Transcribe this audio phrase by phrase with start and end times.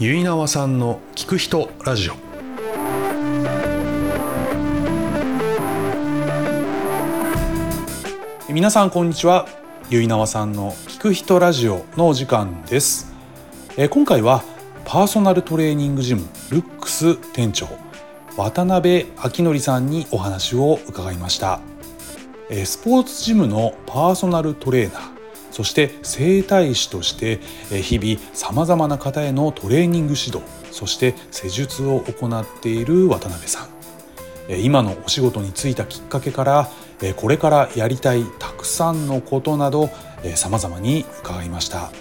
[0.00, 2.14] ゆいなわさんの聞く人ラジオ。
[8.52, 9.46] 皆さんこんにちは。
[9.90, 13.14] ゆいなわさんの聞く人ラジオのお時間です。
[13.76, 14.42] え今回は
[14.84, 17.68] パーソナルトレーニングジムルックス店長
[18.36, 21.60] 渡辺明則さんにお話を伺いました。
[22.50, 25.13] えースポーツジムのパーソナルトレーナー
[25.54, 27.38] そして整体師として
[27.70, 33.68] えー日々さまざまな方へのトレーニング指導そして施術を行っている渡辺さん
[34.48, 36.68] えー今のお仕事に就いたきっかけから
[37.00, 39.90] えーこれからやりたいたくさんのことなど
[40.34, 41.92] さまざまに伺いました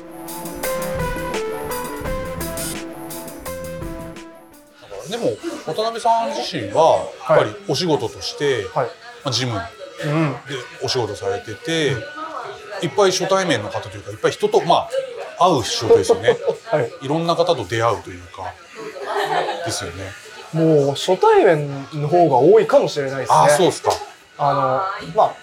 [5.12, 5.28] でも
[5.68, 8.88] 渡辺さん自身はやっぱりお仕事として、はい。
[9.24, 10.36] まあジムでうん。
[10.84, 11.92] お仕事されてて、
[12.84, 14.88] いっぱい初対面の方というかいっぱい人とま
[15.40, 16.38] あ会う仕事ですよね。
[16.66, 16.92] はい。
[17.02, 18.54] いろんな方と出会うというか
[19.66, 20.04] ですよね。
[20.54, 23.36] もう初対面の方が多いかもしれないですね。
[23.36, 23.92] ああそうですか。
[24.38, 25.36] あの、まあ、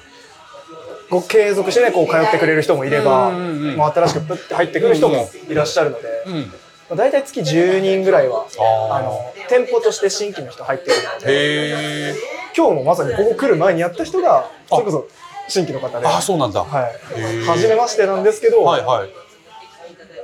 [1.10, 6.34] ご継続してね、こう通ってくれる人もいれば、うんうんうんまあ、新しくプッて入ってくる人もいらっしゃるので、うん。
[6.42, 6.48] ま
[6.92, 8.46] あ、大体月10人ぐらいは、
[8.90, 12.14] あの、店舗として新規の人入ってくるので、
[12.56, 15.08] 今日もまさにここ来る前にやった人が、それこそ
[15.48, 17.44] 新規の方で、ああそうなんだ、はい。
[17.44, 19.10] 初めましてなんですけど、はいはい。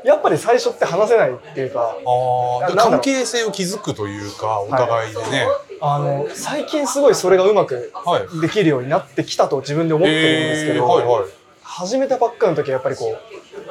[0.05, 1.97] やっぱり最初って話せないっていうか、
[2.69, 5.47] あ関係性を築くというかお互いでね、
[5.81, 8.41] あの、最近すごいそれがうまくはい。
[8.41, 11.25] できるようになってきたと自分で思ってるんですけど、はいはい。
[11.63, 13.19] 始めたばっかの時はやっぱりこ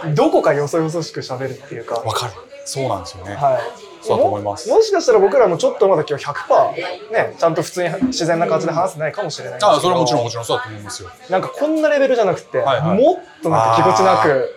[0.05, 2.33] うどこかよそよそしく喋るっていうか、わかる。
[2.65, 3.61] そうなんですよね、はい、
[4.08, 4.70] そうだと思います。
[4.70, 9.53] ももしかしたら僕らもちょっとまだ今日100%ねちゃんと普通に自然な感じで話せないかもしれない。
[9.56, 11.09] んですけどああそれはもちろんもちろんそうだと思いますよ。
[11.30, 12.98] なんかこんなレベルじゃなくて、はいはい。
[12.98, 14.50] もっとなんかぎこちなく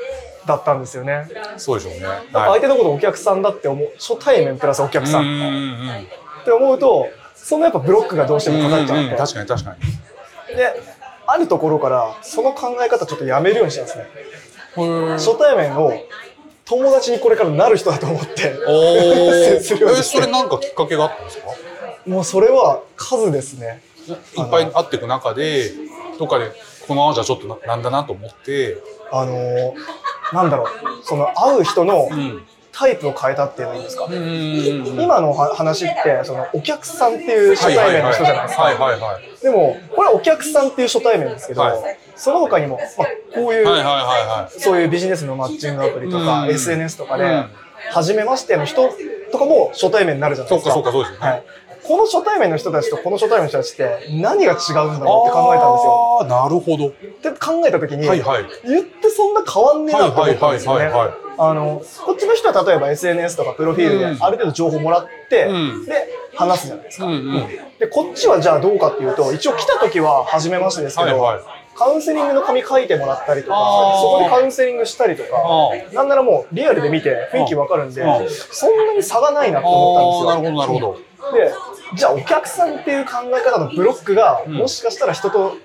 [0.47, 1.29] だったんですよね。
[1.57, 2.01] そうでしょうね。
[2.03, 6.07] やっぱ相手のことお客さんだって思う初対面プラスお客さん。
[6.43, 9.17] って思うとそのやっぱブロックがどうしてもかかっちゃって、うんうん。
[9.17, 9.77] 確かに確か
[10.51, 10.57] に。
[10.57, 10.83] で
[11.27, 14.07] あるところからその考え方ちょっとやめるようにしたんですね。
[14.77, 15.93] 初対面を
[16.69, 20.19] 友達にこれからなる人だと思ってお 接するようえにして。
[20.19, 21.45] それなんかきっかけがあったんですか
[22.07, 23.83] もうそれは数ですね。
[24.09, 24.13] い
[24.43, 25.71] っぱい会っていく中で
[26.19, 26.51] どっかで
[26.87, 28.79] このままじゃちょっとななんだなと思って。
[29.11, 29.73] あのー
[30.33, 30.69] なんだろう。
[31.05, 32.47] その会う人のうん
[32.79, 41.99] タイプを変えたっていうのいいですか、今のは話ってそのお客さんっていう初対面の人じゃないですか、はいはいはいでもこれはお客さんっていう初対面ですけど、はい。
[42.17, 46.51] その他にも、まあ、こういう、はいはいはそういうビジネスのマッチングアプリとか、うん。
[46.51, 47.51] SNS とかで、うん。
[47.93, 48.91] 初めましての人
[49.31, 50.73] とかも初対面になるじゃないですか。
[50.73, 51.31] そうかそうかそうですよね。
[51.31, 51.45] はい。
[51.89, 56.19] この初対面の人たちとこの初対面の人たちって何が違うんだろうって考えたんですよ。
[56.21, 56.89] ああなるほど。
[56.89, 58.45] って考えた時に、はいはい。
[58.67, 60.91] 言ってそんな変わんねえなと思ったんですよね。
[61.41, 64.23] あの、こっちの人は例えば SNS とかプロフィールでうん。
[64.23, 65.85] ある程度情報もらって、うん。
[65.87, 65.95] で、
[66.35, 67.07] 話すじゃないですか。
[67.07, 67.49] うんうん。
[67.79, 71.45] で、こっちはじゃあどうかっていうと、一応来た時は初めましてですけど、はいはい。
[71.75, 73.55] カウンセリングの紙書いてもらったりとか
[74.01, 80.67] そこでカウンセリングしたりとかあ、なんならもうリアルで見て雰囲気わかるんでそんなに差がないなと思ったんですよ。
[80.67, 80.99] なるほどなるほど。
[80.99, 81.08] で、
[81.95, 85.57] じゃあお客さんっていう考え方のブロックが、んもしかしたら人と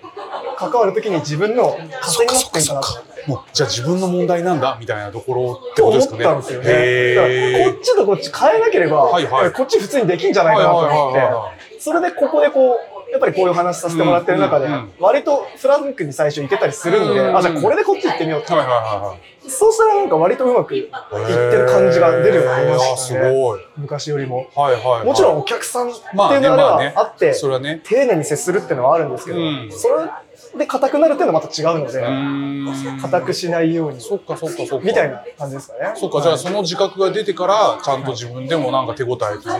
[0.57, 2.81] 関わるときに自分のそ糧になってんかな。
[3.27, 6.25] もうじゃあ自分の問題なんだみたいなところってことですかね。
[6.25, 7.15] 思ったんですよね。
[7.15, 9.51] だからへこっちとこっち変えなければ、はいはい。
[9.51, 14.67] こっち普通にできんじゃないかなと思っはいはいはいはて、それでここでこう、やっぱりこういう話させてもらってる中で
[14.99, 18.55] 割とフランクに最初行けたりするんで、うんあ、じゃあこれでこっち行ってみようと。
[18.55, 23.31] はいはいはそうしたらなんか割とうまくいってる感じが出るようになりましたね。
[23.77, 24.47] 昔よりも。
[24.55, 29.69] もちろんお客さんっていうのはまあって、丁寧に接するっていうのはあるんですけど、うん。
[29.69, 30.09] それ
[30.57, 34.85] で硬くなるっていうのはまた違うので、硬くしないように、そっかそっかそっか。
[34.85, 35.93] みたいな感じですかね。
[35.95, 39.57] そっかじゃあその自覚が出てからちゃんと自分でもなんか手応えというか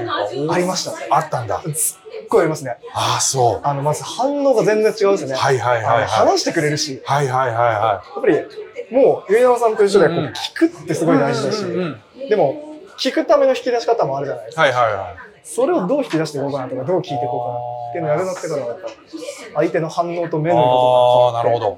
[0.48, 0.94] おありました。
[1.16, 1.62] あったんだ。
[1.74, 2.78] すっごいありますね。
[2.94, 3.68] ああそう。
[3.68, 5.34] あの、まず反応が全然違うんですね。
[5.34, 6.06] はいはいはいはい。
[6.06, 11.64] 話してくれるし、はいはいはいはやっぱり、もう、上山さんと一緒で、こう聞くってすごい大事だし、
[12.30, 14.68] でも、聞くための引き出し方もあるじゃないですか。
[14.68, 17.60] いはいはいはいそれをどう引き出していこうかなとか、どう聞いていこうかな
[17.90, 18.90] っていうのをやるのってから、やっぱ
[19.56, 21.38] 相手の反応と目の色とか。
[21.38, 21.78] ああなるほど。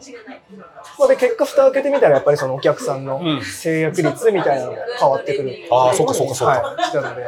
[1.00, 5.56] まあで、結果、蓋を開けてみたら、やっぱりそのお客さんのうん制約率みたいなのも変わってくる。
[5.72, 6.54] あーそうかそうかそうか。
[6.62, 7.22] はい、したので、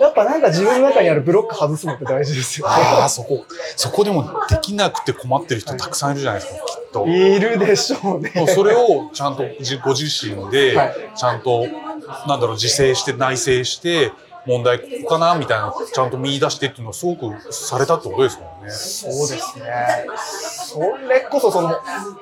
[0.00, 2.72] やっぱなんか自分の中にあるブロック外すのって大事ですよね。
[2.74, 3.44] ああそこ
[3.76, 7.06] そこでもできなくて困ってる人たくさんいるじゃないですかきっと。
[7.06, 8.32] いるでしょうね。
[8.34, 10.94] もうそれをちゃんとじご自身ではい。
[11.14, 11.66] ちゃんと
[12.26, 14.12] なんだろう自制して内省して
[14.46, 18.70] 問題ここかなみたいなちゃんと見出してっていうのはすごくされたってことですもんね。
[18.70, 19.64] そうですね。
[20.16, 21.76] それこそその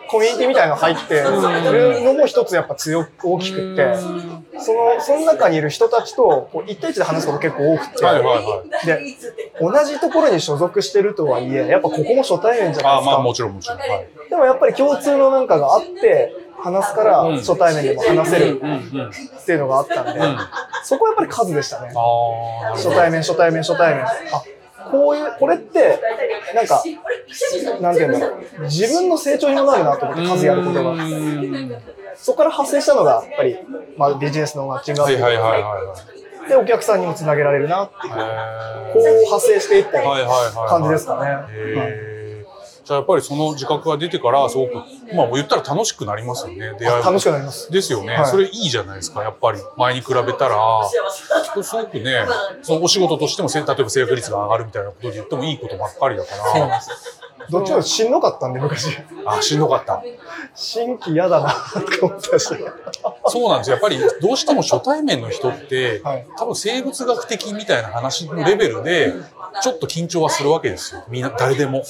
[0.09, 1.31] コミュニティみたいなの入ってる
[2.05, 3.97] のも一つやっぱ強く大きくって、
[4.59, 8.87] そのその中にいる人たちとこう一対一で話すこと結構多くて、はいはいはい。
[8.87, 12.91] で同じところに所属してるとはいえ、やっぱここも初対面じゃないですか。
[12.91, 13.79] ああまあもちろんもちろん。
[13.79, 14.09] はい。
[14.29, 18.63] でもやっぱり共通のなんかがあって話すからうん初対面でも話せる。
[18.63, 20.37] っていうのがあったんで、ん
[20.85, 21.93] そこはやっぱり数でしたね。
[22.75, 24.05] 初対面、初対面、初対面。
[24.05, 24.09] あ、
[24.91, 26.01] こういう、これって、
[26.55, 26.83] なんか、
[27.81, 28.63] なんていうんだろう。
[28.63, 30.91] 自分の成長にもなるなと思って、数やることが。
[30.91, 31.83] うん
[32.15, 33.59] そこから発生したのが、やっぱり、
[33.97, 35.95] まあ、ビジネスのマッチングアプリはいはいはいはいは
[36.47, 36.49] い。
[36.49, 38.13] で、お客さんにもつなげられるなっていう、
[38.93, 40.03] こう派生していった
[40.69, 42.12] 感じですかね。
[42.95, 44.75] やっぱりその自覚が出てからすごく
[45.15, 47.71] まあ言ったら楽しくなりますよね出会いあ楽しくなります。
[47.71, 48.27] ですよね、はい。
[48.27, 49.59] それいいじゃないですかやっぱり。
[49.77, 50.57] 前に比べたら。
[51.63, 52.25] すごくね
[52.63, 56.81] そのお仕事としてもせ例えば制約率が上がるみたいなことで言ってもいいことばっかりだから。
[57.51, 58.97] どっちもしんどかったんで、昔。
[59.27, 60.03] あしんどかった。
[60.55, 61.55] 新規嫌だなっ
[61.85, 62.49] て思ったし。
[63.27, 63.75] そうなんですよ。
[63.75, 66.27] やっぱりどうしても初対面の人って、はい。
[66.39, 69.13] 多分生物学的みたいな話のレベルで
[69.61, 71.83] ちょっと緊張はするわけですよみんな誰でも。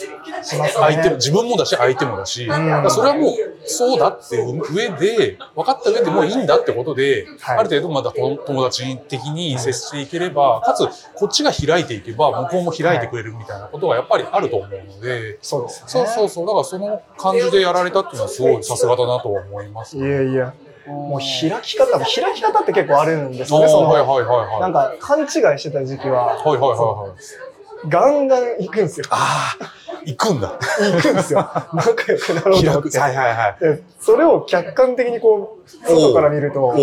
[0.43, 15.88] 相手も自分もだし相手もだし、それはもうそうだって上で分かった上でもういいんだってことで、はいある程度まだと友達的に接していければかつこっちが開いていけば向こうも開いてくれるみたいなことがやっぱりあると思うので、そうですね。
[15.88, 19.97] そうそうそうだからその感じでやられたっていうのはすごいさすがだなとは思います。
[19.97, 20.55] いやいや。
[20.87, 23.69] もう開き方、開き方って結構あるんですよね。
[23.69, 24.61] そのはいはいはいはい。
[24.62, 27.51] なんか勘違いしてた時期は、はいはいはいはい。
[27.88, 29.06] ガンガン行くんですよ。
[29.11, 29.73] ああ、
[30.05, 30.58] 行くんだ。
[30.81, 31.38] 行くんですよ。
[31.75, 32.70] 仲良くなろうと。
[32.70, 32.99] 思って。
[32.99, 33.56] はいはいはい。
[33.61, 36.75] でそれを客観的にこう、外から見ると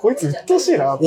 [0.00, 1.04] こいつ鬱陶しいなって。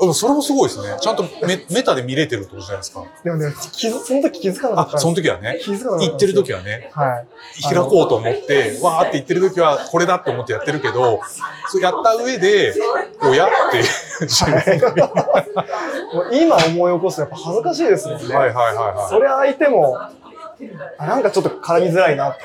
[0.00, 0.14] おお。
[0.14, 0.96] それもすごいですね。
[1.00, 3.04] ちゃんとメメタで見れてるってことじゃないですか。
[3.22, 5.58] でもね、気づその時気づかなかったあその時はね。
[5.62, 6.90] 気づかなかった行ってる時はね。
[6.92, 7.24] は
[7.60, 7.62] い。
[7.62, 11.20] 開こうと思って、わーって言ってる時はこれだって思ってやってるけど、
[11.68, 12.74] そうやった上で、
[13.22, 13.82] 親って
[16.32, 18.34] 今思い起こすとやっぱ恥ずかしいですもんね。
[18.34, 19.98] はいはいはいはそれ相手も、
[20.98, 22.42] あなんかちょっと絡みづらいなって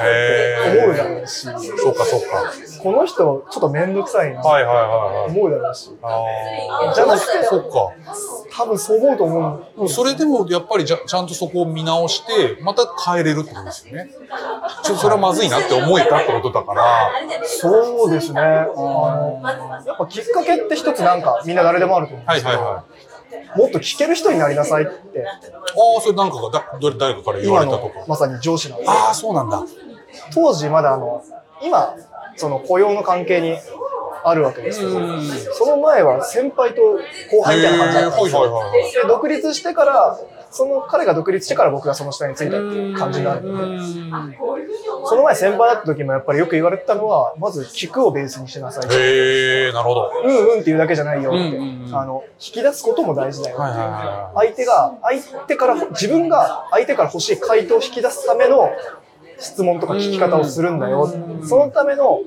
[0.81, 1.45] 思うだろうし、い。
[1.45, 2.51] そうかそうか。
[2.81, 3.15] この人
[3.49, 5.31] ちょっと面倒くさいなはいはいはいはい。
[5.31, 6.93] 思うだろうし、ああ。
[6.93, 7.93] じゃなくてそうか。
[8.51, 9.89] 多分そう思うと思う。
[9.89, 14.09] それでもやっぱりじゃちゃんとそこを見直して、また変えれるってことですよね。
[14.83, 17.11] ちょっとそれはまずいなって思えたってことだから。
[17.43, 18.41] そうですね。
[18.41, 19.41] あの、
[19.85, 22.83] やっぱきっかけって一つなんかみんな誰でもあると思うんですけど、はいはいはい。
[23.55, 25.31] もっと聞ける人になりなさいって、あ
[25.97, 28.05] あ、それなんかがだどれ誰かから言われたとか。
[28.07, 29.63] まさに上司なんですああ、そうなんだ。
[30.33, 31.23] 当時まだあの、
[31.61, 31.95] 今、
[32.35, 33.57] その雇用の関係に
[34.23, 35.21] あるわけですけど、うん
[35.53, 36.81] その前は先輩と
[37.31, 38.35] 後輩みたいな感じだったんです
[38.97, 39.03] よ。
[39.03, 40.19] で、独立してから、
[40.51, 43.79] その彼が独立してから僕がその下についたっていう感じになるので、
[45.05, 48.95] その前先輩だった時もやっぱりよく言われてたのは、まず聞くをベースにしなさい。
[48.95, 50.11] へえ、なるほど。
[50.23, 51.95] うんうんっていうだけじゃないよって、うんうんうん。
[51.95, 58.69] あの、引き出すことも大事だよって、はいはいは相手が、相手から、自分が相手から欲しい回答を引き出すための
[59.39, 61.07] 質問とか聞き方をするんだよ。
[61.47, 62.21] そのための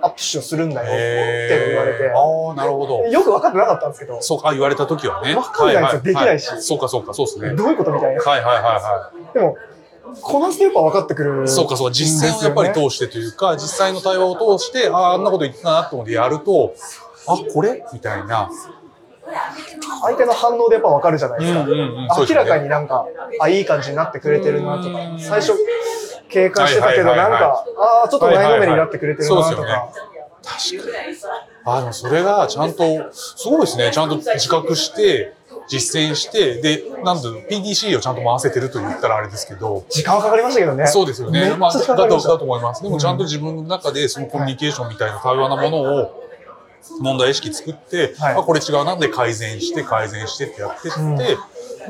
[0.00, 2.98] アップシュをするんだよって言われて、ああ、なるほど。
[3.04, 5.34] よく分かってなかったんですけど、そうか、言われた時はね。
[5.34, 7.54] わかんないですよできないしはそうか、そうか、そうですね。
[7.54, 8.22] どういうことみたいな。
[8.22, 9.56] はいはいはいはでも、
[10.20, 11.44] こなすとやっぱ分かってくる。
[11.44, 11.48] い。
[11.48, 16.74] そうか、そうか、実践をやっぱり通してというか、実際の対話を通して、ああ、あんなこと言ってたなって思ってやると、
[17.26, 18.50] あ、これみたいな。
[20.02, 21.66] 相手の反応でやっぱ分かるじゃないですか。
[22.28, 23.06] 明らかになんか、
[23.40, 25.52] あ、いい感じになってくれてるなとかうん、最初
[26.34, 29.92] 警戒してたけど、なんか、ああ、ちょっと前のめりになってくれてるなとか。
[30.42, 31.16] 確かに。
[31.66, 33.90] あでもそれがちゃんと、すごいですね。
[33.92, 35.32] ちゃんと自覚して、
[35.66, 40.86] 実践して、で、なんだろう、PDC をちゃんと回せてると言ったらあれですけど、時間はかかりましたけどね。
[40.86, 41.54] そうですよね。
[41.56, 42.82] まあ、だと、だと思います。
[42.82, 46.23] でもちゃんと自分の中でそのコミュニケーションみたいな対話なものを、
[47.00, 51.38] 問題意識作って、はいあこれ違うなんで改善して改善してってやってって、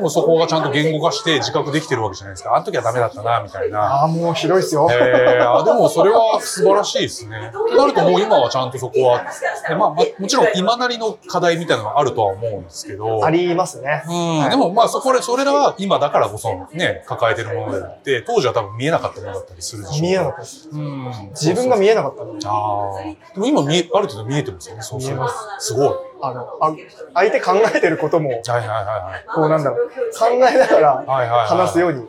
[0.00, 2.54] もうそこがちゃんと言語化して自覚できてるわけじゃないですか。
[2.54, 3.80] あの時はダメだったな、みたいな。
[3.80, 4.88] ああ、もうひどいっすよ。
[4.90, 7.50] えー、あでもそれは素晴らしいですね。
[7.52, 9.24] となるともう今はちゃんとそこは、
[9.68, 14.02] でまあ、まあもちろん今なりの課題みたいなのはあるとは思うんですけど、ありますね。
[14.06, 20.68] うん、でもまあそこで、それらは今だからこそね、抱えてるものであって、当時は多分見えなかったものだったりするでしょう見えなかったです。
[20.70, 21.12] うん。
[21.30, 22.22] 自分が見えなかった。
[22.50, 23.02] ああ。
[23.02, 25.88] でも今見え、ある程度見えてますよね、そう見えますすごい。
[26.22, 26.74] あの、あ
[27.14, 29.26] 相手考えてることも、はいはいはいはい。
[29.34, 32.06] こうなんだろう、考えながら話すように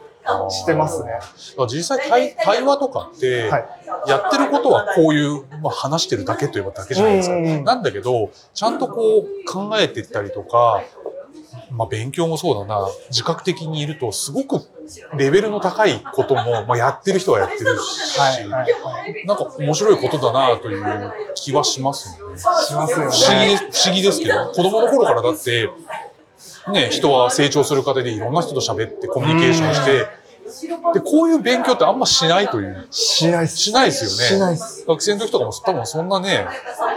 [0.50, 1.20] してますね。
[1.68, 3.66] 実際対対話とかって、はい
[4.08, 7.36] やってることはこういう、まあ、話してるだけといえばだけじゃないですか。
[7.36, 10.84] うんなんだけど、ちゃんとこう考えていったりとか、
[11.76, 14.62] まあ勉強もそうだな、自覚的にいると、すごく
[15.18, 19.26] レベルの高いことも、まあやってる人はやってるし、はいはいはい。
[19.26, 22.38] なんか面白いことだなという気はしますよね。
[22.38, 25.70] しますよ不思議不思議ですけど、子供の頃からだって、
[26.72, 30.08] ね、人は成長する過程でいろんな人と喋ってコミュニケーションして、
[30.94, 32.88] で、こういう勉強ってあんましないという。
[32.92, 33.58] しないっす。
[33.58, 34.16] しないですよね。
[34.16, 34.86] しないっす。
[34.88, 36.48] 学生の時とかも多分そんなね、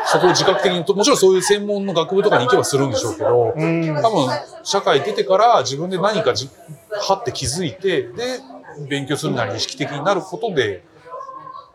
[0.06, 3.94] そこを自覚的に、もちろんそういう専門の学部とかに行けばするんでしょうけど、うん。
[4.02, 4.28] 多分
[4.62, 6.48] 社会出てから自分で何かじ
[6.90, 8.40] はって気づいて、で、
[8.88, 10.84] 勉強するなり意識的になることで、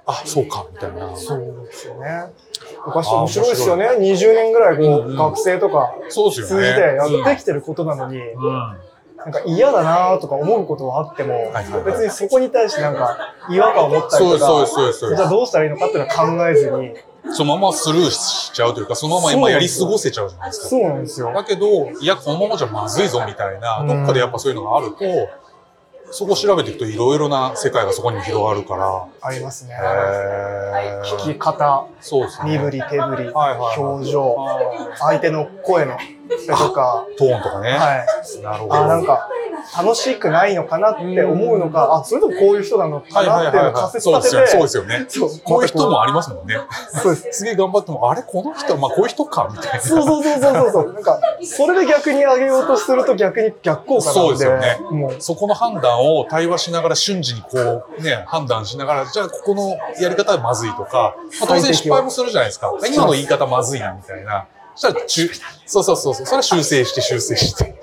[0.05, 1.15] あ、そうか、みたいな。
[1.15, 2.25] そうですよね。
[2.85, 3.89] 昔面白いですよね。
[3.97, 5.93] 20年ぐらいこう、うんうん学生とか。
[6.09, 8.77] 通じてやってきてることなのに、うん。
[9.25, 11.53] なんか嫌だなとか思うことはあっても
[11.85, 16.95] 別にそこに対してなんか違和感を持ったりとか、じゃあどうしたらいいのかっていうのは考えずに、
[17.31, 17.37] す。
[17.37, 20.67] そのままスルーしちゃうというか、そのまま今やり過ごせちゃうじゃないですか。
[20.67, 21.31] そうなんですよ。
[21.33, 23.87] だけど、いや、このままじゃまずいぞみたいな、うん。
[23.87, 24.97] どっかでやっぱそういうのがあると、
[26.11, 29.75] そこを調べていくといろいろな世界がそこにも広がるから、ありますね。
[31.25, 32.51] 聞き方、そうですね。
[32.51, 34.35] 身振り、手振り、はいはい表情、
[34.99, 35.97] 相手の声の
[36.47, 37.71] とか、トーンとかね。
[37.71, 38.41] はい。
[38.41, 38.75] なるほど。
[38.75, 39.29] あ、なんか、
[39.77, 43.73] 楽しくないのかなって思うのか、あ、それともこういう人なのかなっていうのをはいはい。
[43.73, 44.45] 仮説そうですよね。
[44.45, 45.05] 立てて、そうですよね。
[45.07, 46.55] そうこういう人もありますもんね。
[47.01, 47.39] そうです。
[47.39, 49.79] すげえ頑張っても、あれこの人、まあこういう人かみたいな。
[49.79, 50.93] そうそうそうそうそう。
[50.93, 54.19] なんか、それで逆に上げようとすると逆に逆効果なんで。
[54.19, 62.71] そうですよねもう、そこの判断を対話しながら瞬時にこうね、判断しながら、じゃあここのやり方はまずいとか、まあ、当然失敗もするじゃないですか。
[62.93, 64.47] 今の言い方まずいなみたいな。
[64.75, 65.29] そしたらちゅ、
[65.65, 67.75] そうそうそうそう、それは修正して修正して。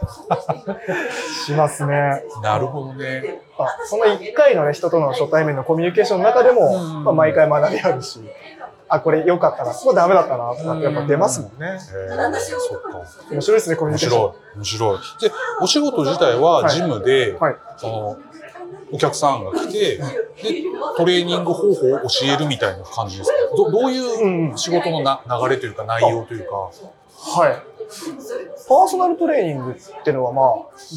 [1.46, 2.22] しますね。
[2.42, 3.42] なるほどね。
[3.58, 8.20] あその1回のね、人との初対面のコミュニケーションの中でも、うんまあ、毎回学びあるし、
[8.88, 11.78] あ、これ良かったな、ここダメだったな、とかってやっぱ出ますもんね。
[11.78, 13.02] そっか。
[13.30, 14.32] 面白いですね、コミュ面ニケーション。
[14.32, 14.54] 白い。
[14.56, 14.98] 面白い。
[15.20, 15.32] で、
[15.62, 17.56] お仕事自体はジムで、はい。
[17.76, 18.18] その、
[18.92, 20.02] お客さんが来て、で、
[20.96, 23.56] トレーニング方法を教えるみたいな感じですか？
[23.56, 26.56] どどういう仕事のな流れというか内容というか？
[26.56, 26.70] は
[27.48, 27.62] い。
[28.68, 30.46] パーソナルトレーニングっていうのはまあ、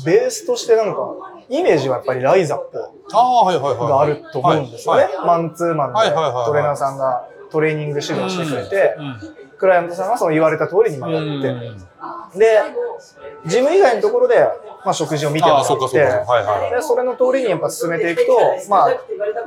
[0.06, 1.16] ベースとしてなんか、
[1.50, 2.80] イメージはやっぱりライザップ
[3.12, 3.90] ああ、はいはいはい。
[3.90, 5.04] があると思うんですよね。
[5.04, 6.00] はいマンツーマンで
[6.46, 12.38] トレーナーさんがトレーニング指導してくれて、うんクライアントさんがその言われた通りにまあやって、うん。
[12.38, 12.60] で、
[13.46, 14.46] ジム以外のところで、
[14.84, 16.08] まあ、食事を見てもらって、そうかそうか。
[16.30, 16.72] はいはいはい。
[16.72, 18.38] で、それの通りにやっぱ進めていくと、
[18.70, 18.90] まあ、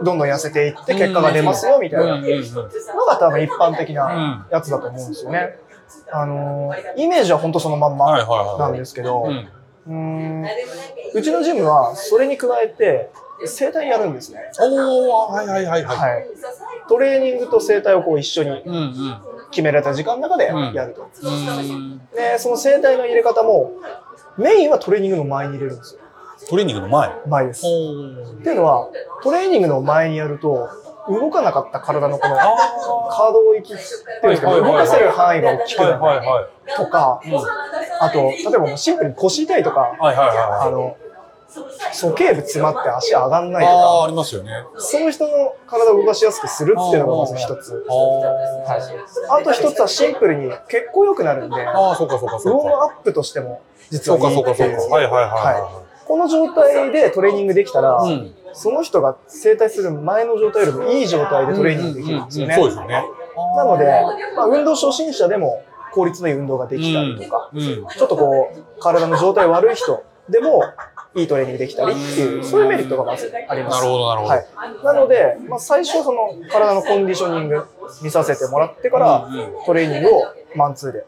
[0.02, 2.14] どんどん痩せていって結果が出ますよみたいな。
[2.14, 2.54] うんうんうん。
[2.54, 5.58] のが多分一般的なやつだと思うんですよね。
[6.11, 8.58] あのーイメージは本当そのまんはいまはいはい。
[8.58, 10.46] なんですけど、ううんーん。
[11.12, 13.11] うちのジムはそれに加えて
[13.44, 14.40] 整体やるんですね。
[14.60, 15.96] おー、はいはいはいはい。
[15.96, 16.26] はい。
[16.88, 18.62] トレーニングと整体をこう一緒に。
[19.48, 21.08] 決められた時間の中でやると。
[21.22, 23.74] うんで、その整体の入れ方も、
[24.36, 26.00] メインはトレーニングの前に入れるんですよ。
[26.48, 27.10] トレーニングの前？
[27.26, 27.64] 前です。
[27.64, 28.90] おっーていうのは、
[29.22, 30.68] トレーニングの前にやると、
[31.08, 33.86] 動かなかった体のこの可動域ってい
[34.24, 36.50] うんですか、動かせる範囲が大きくはいなる。
[36.76, 37.20] とか、
[38.00, 39.96] あと、例えばシンプルに腰痛いとか。
[40.00, 40.96] あの、
[41.92, 44.50] 鼠径部詰まって足上がんないとああ、あか、りますよね。
[44.76, 47.84] そういう人の体を動かしやすくするっていうのがまず一つ。
[47.88, 49.40] あはい。
[49.40, 51.92] あと一つはシンプルに血行良くなるんで、ウォあ。
[51.92, 52.68] あ、そうかそうかーそうか。
[52.68, 54.96] ムアップとしても実そうはいいかそうかそうか。
[54.96, 55.02] ってい。
[55.02, 58.34] はいはいはこの状態でトレーニングできたら、うん。
[58.52, 62.54] その人が整体する前の状態よりもいい状態でトレーニングできるんですよね。
[62.54, 63.04] そうですよね。
[63.56, 63.84] なので、
[64.34, 67.60] まあ、運動初心者でも効率のいい運動ができたりとか、うん。
[67.60, 70.62] ちょっとこう、体の状態悪い人でも
[71.16, 73.76] いいトレーニングできたりっていう、そういうメリットがまずあります。
[73.78, 74.46] なるほどなるほどはい。
[74.85, 77.64] なので、まあ、最初その体のコンディショニング
[78.02, 79.28] 見させてもらってから
[79.64, 80.23] トレーニングを
[80.54, 81.04] マンツーで、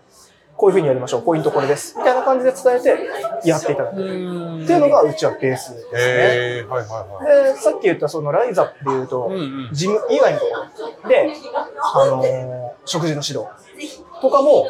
[0.57, 1.95] こういう風にやりましょう、ポイントこれです。
[1.99, 3.95] みたいな感じで伝えてやっていただく。
[3.95, 5.91] っていうのがうちはベースですね。
[5.95, 7.55] へえ、はいはいはい。
[7.55, 9.31] で、さっき言ったそのライザップで言うと、
[9.73, 10.53] ジム以外のとこ
[11.05, 11.31] ろで、
[11.95, 13.47] あのー食事の指導
[14.21, 14.67] とかも、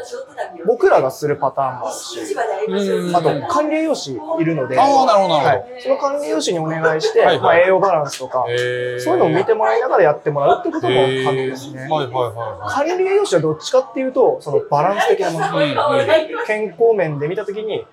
[0.67, 3.17] 僕らがするパターンもあるし、うん。
[3.17, 5.83] あと管理栄養士いるので、はい。
[5.83, 8.45] その管理栄養士にお願いして、まあ、栄養バランスとか。
[8.47, 11.89] そういうのを見てもらいながらやってもらうってことも可能ですね。
[11.89, 15.47] 管理栄養士はどっちかっていうと、そのバランス的なもの。
[16.47, 17.87] 健康面で見たときに、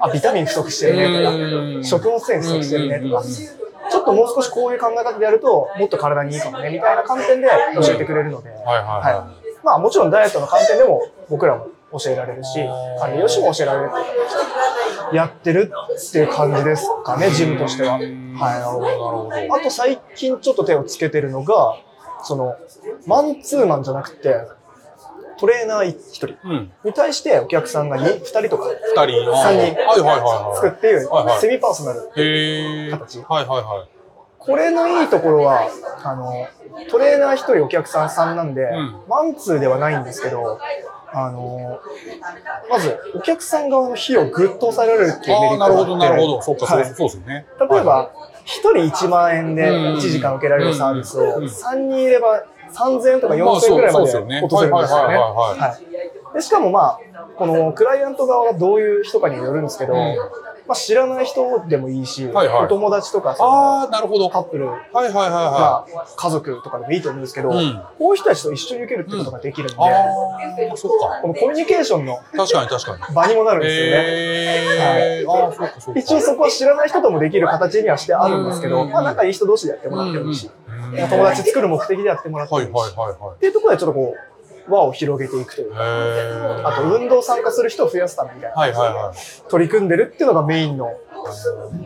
[0.00, 9.30] あ、ビタミン不足してるねとか、食物繊維不足してるねとか、ちょっともう少しこういう考え方でやると、もっと体にいいかもね、みたいな観点で教えてくれるので、はいはいは
[9.66, 11.66] まあもちろんダイエットの観点でも僕らも
[11.98, 12.60] 教えられるし、
[13.00, 13.90] 管理栄養士も教えられる
[15.12, 17.94] やってるっていう感じですかね、ジムとしては。
[17.94, 18.14] はい、い。
[18.38, 19.54] なるほどなるほど。
[19.56, 21.76] あと最近ちょっと手をつけてるのが、
[22.22, 22.56] その、
[23.06, 24.36] マンツーマンじゃなくて、
[25.38, 26.72] トレーナー1人うん。
[26.84, 29.32] に対してお客さんが 2, 2人とか二人。
[29.32, 30.56] 三人はいはいはいはい。
[30.56, 31.08] つくっていう
[31.40, 32.00] セミパーソナル。
[32.90, 33.95] 形はいはいはい。
[34.46, 35.68] これのいいところは、
[36.02, 36.46] あの、
[36.90, 39.00] トレーナー1人お客さん3なんで、ん。
[39.08, 40.58] マンツーではないんですけど、
[41.12, 41.80] あの、
[42.70, 46.42] まずお客さん側の費用をぐっと抑えられるっていうメリットがあってなるほど。
[46.42, 47.46] そっか、そうはいそうですよね。
[47.58, 48.10] 例えば、
[48.44, 49.94] 1人1万円でうん。
[49.96, 51.44] 1時間受けられるサービスをうん。
[51.44, 55.26] 3人いれば3000円とかまあ4000円ぐらいまで落とせるんですよね。
[56.34, 57.00] でしかもまあ、
[57.36, 60.16] このクライアント側がどういう人かによるんですけど、うん
[60.66, 64.24] まあ、知らない人でもいいし、はいはいお友達とかああ、なるほど。
[64.24, 69.76] はカップル、いはいはいはまあ、家族とかでもいいと思うんですけど、うんこういう人たちと一緒に受けるってことができるんで、い。
[69.78, 71.20] ああ、そっか。
[71.22, 73.14] このコミュニケーションの確かに確かに。
[73.14, 73.90] 場にもなるんですよね。
[73.92, 75.26] へえ。
[75.28, 76.00] ああ、そっかそっか。
[76.00, 83.36] 一応そこは知らない人ともできる形にはしてあるんですけど、うんまあ仲いい人同士でやってもらってもいいし、うん友達作る目的でやってもらってもいいし、はいはいはいはい。
[83.36, 84.35] っていうところでちょっとこう、
[84.68, 85.78] 輪を広げていくというか。
[86.64, 89.50] あと運動参加する人を増やすためみたいな、はいはいはい。
[89.50, 90.92] 取り組んでるっていうのがメインの、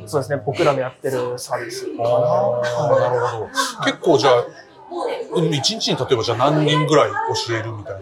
[0.06, 2.02] そうですね、僕らのやってるサービスかな。
[2.02, 3.48] なるほど。
[3.84, 7.10] 結構じゃあ、うん一日に例えばじゃあ何人ぐらい
[7.46, 8.00] 教えるみたいな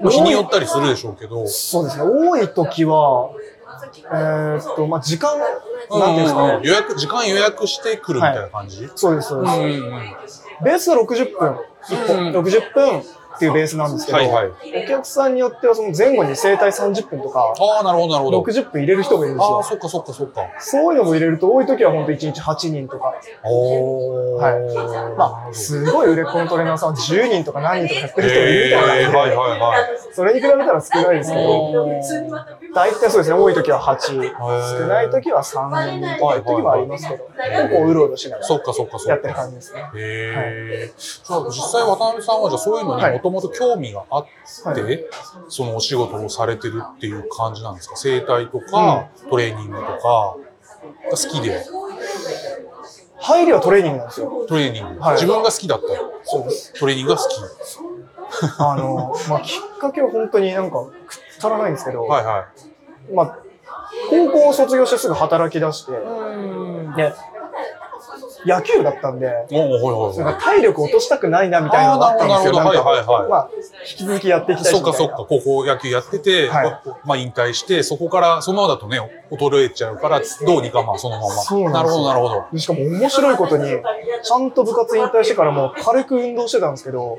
[0.00, 1.46] まあ日によったりするでしょうけど。
[1.46, 3.30] そうですね、多い時は、
[4.04, 9.48] えーっと、まあ時間、なんていうんですかね、予約、時間予約してくるみたいな感じ、そうです、そうで
[10.26, 10.44] す。
[10.64, 13.02] ベースは60分、1本、うん60分
[13.42, 14.52] っていうベースなんですけど、はいはい
[14.84, 18.42] お客さんによってはその前後に整体30分とか、ああ、なるほどなるほど。
[18.42, 19.62] 60分入れる人もいるんですああ、よ。
[19.62, 20.40] そっかそっかそっか。
[20.60, 24.42] そういうのも入れると、多い時は本当1日8人とか、おー。
[24.42, 29.98] はいまあ、すごい売れっ子のトレーナーさんは10人とか何人とかやってる人もいるみたいなはいはいはい。
[30.12, 31.86] それに比べたら少ないですけど、
[32.74, 39.34] 大体そうですね、多い時は8、少ない時は3人とかいう時もありますけど、結構うろうろしながそっかそっかそらやってる。
[39.34, 39.80] 感じですね。
[39.96, 40.92] へえ。
[40.96, 44.26] じゃあ実際渡辺さんはじゃあそういうのにもともと興味があっ
[44.74, 45.04] て、はい
[45.48, 47.96] そのお仕事をされてるっていう感じなんですか？
[47.96, 50.36] 整体とか、トレーニングとか、
[51.10, 51.64] 好きで？
[53.18, 54.46] 入りはトレーニングなんですよ。
[54.48, 55.86] トレーニング、はい自分が好きだった
[56.24, 56.72] そうです。
[56.78, 57.34] トレーニングが好き？
[58.58, 60.92] あの、まあ、きっかけは本当になんか、くっ
[61.40, 62.48] たらないんですけど、はいは
[63.12, 63.38] まあ、
[64.08, 65.94] 高校を卒業してすぐ働き出して、い。
[66.96, 67.12] で、
[68.46, 72.54] 野球だったんで、なんか体力落としたくないなみたいなのがあったんですよ。
[72.54, 73.50] はいはいはいまあ、
[73.88, 74.72] 引き続きやっていきたい。
[74.72, 78.98] そっかそっか、高校野球やってて、はいままあ引退して、そこから、そのままだとね、
[79.30, 81.42] 衰えちゃうから、どうにかまあそのまま。
[81.42, 82.44] そうなんですよるほど、なるほど。
[82.52, 83.68] でしかも面白いことに、
[84.22, 87.18] ちゃんと部活引退してからも軽く運動してたんですけど、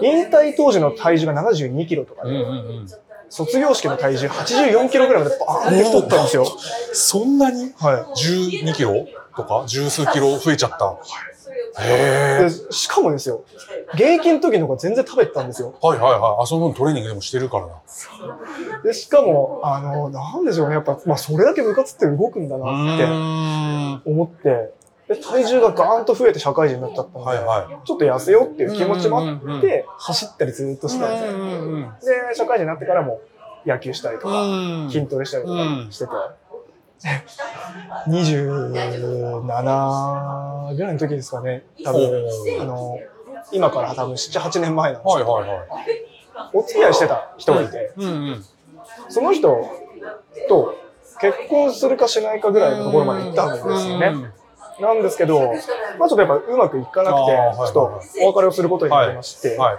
[0.00, 2.50] 引退当時の体重が72キロとかで、うんうんう
[2.82, 2.88] ん。
[3.28, 6.46] 卒業式の体重84キロぐらいまでバーンって太ったんですよ。
[6.92, 7.72] そんなに？
[7.76, 8.64] はい。
[8.64, 9.06] 12キロ？
[9.36, 10.96] とか十数キロ増えちゃった。
[11.82, 12.44] へえ。
[12.44, 13.44] でしかもですよ、
[13.94, 15.74] 現役の時の方が全然食べてたんですよ。
[15.80, 16.42] はいはいはい。
[16.42, 17.72] あ、その分トレーニングでもしてるからな。
[18.82, 24.10] で、しかも、あの、なんでしょうね、やっぱ、まあ、それだけ部活って動くんだうなって。
[24.10, 24.72] 思って、
[25.08, 32.28] で、体重がガーンと増えて社会人になっちゃったんで、はいはちょっと痩せようっていう気持ちもあって、走ったりずっとしてたんですよ。
[32.30, 33.20] で、社会人になってからも
[33.66, 34.90] 野球したりとか、うん。
[34.90, 36.10] 筋トレしたりとかうんしてて、
[38.08, 42.26] 27ぐらいの時ですかね、多分、
[42.60, 42.98] あの、
[43.52, 45.68] 今から多分7、8年前なんですけど、はいはいはい。
[46.52, 48.44] お付き合いしてた人がいて、うんうん。
[49.08, 49.64] その人
[50.48, 50.74] と
[51.20, 54.14] 結婚するかしないかぐらいのところまで行ったんですよね。
[54.80, 55.52] なんですけど、
[55.98, 57.80] まあちょっとやっぱうまくいかなくてちょっと
[58.22, 59.78] お別れをすることになりまして、はい。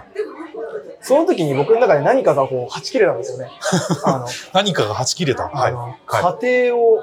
[1.00, 3.50] その時に僕の中で何かがこう、はち切れたんですよね。
[4.04, 5.48] あの、何かがはち切れた？
[5.48, 5.72] はい。
[6.40, 7.00] 家庭を、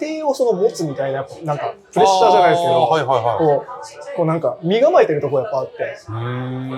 [0.00, 3.38] 家庭をその持つみたいな、なんか、プレッシャーじゃないですけど、はいはいはい。
[3.38, 3.64] こ
[4.14, 5.96] う、こうなんか、身構えてるところやっぱあって、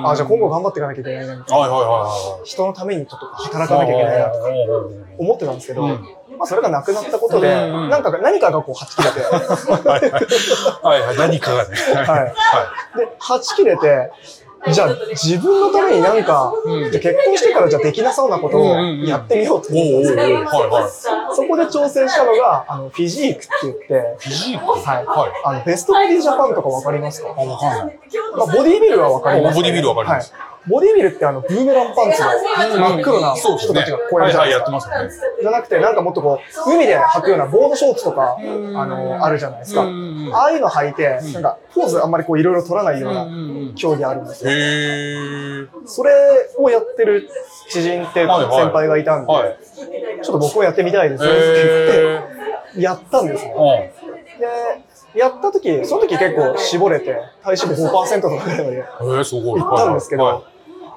[0.06, 1.64] あ、じゃあ今後頑張っていかなきゃいけないな、みたいな。
[1.64, 4.68] はいはいは人のためにちょっと働かなきゃいけないな、とかいはい。
[5.18, 9.20] 思ってたんですけど、うんまあそれがなくなったことで、なんかが、何かがこう、はち切れて、
[9.88, 10.10] はいはい。
[10.82, 11.16] はいはい。
[11.16, 11.76] 何かがね。
[11.76, 12.26] はいは
[12.96, 14.10] で、はち切れて、
[14.72, 19.94] じゃあ自分のためになんか、うんじゃあ結婚してからじゃあできなそうなことをやってみようってい。
[19.94, 21.12] お思ったんですよ。
[21.12, 21.36] おおはいはい。
[21.36, 24.64] そこで挑戦したのが、あの、フィジークって言って、フィジーク？
[24.66, 25.04] はい。
[25.04, 25.30] はい。
[25.44, 27.28] あの、ベストボディジャパンとかわかりますか？
[27.36, 27.98] あ、わかんない。
[28.38, 30.53] まあ、ボディビルはわかります、ボディビルわかりますはい。
[30.66, 32.28] ボディビルってあの、ブーメランパンツの
[32.80, 34.70] 真っ黒な人たちがこうやるじゃないですかはいはいやって。
[34.70, 35.10] ますよね。
[35.42, 39.82] じゃなくて、なんかもっとこう、海で履くようなボードショーツとか、んあの、あるじゃないですか。
[39.82, 44.50] ああいうの履いて、なんか、ポーズあんまりこう、いろいろ取らないようなん競技あるんですよ。
[45.86, 46.12] それ
[46.58, 47.28] をやってる
[47.68, 49.58] 知人って先輩がいたんで、はい。
[50.22, 51.42] ちょっと僕もやってみたいですねってへ
[52.02, 53.92] 言って、やったんですね。
[54.38, 55.12] ー。
[55.14, 59.16] で、やった時、その時結構絞れて、体脂肪5%とかぐらいまでうん。
[59.16, 59.60] えー、すごい。
[59.60, 60.53] 行ったんですけど、はい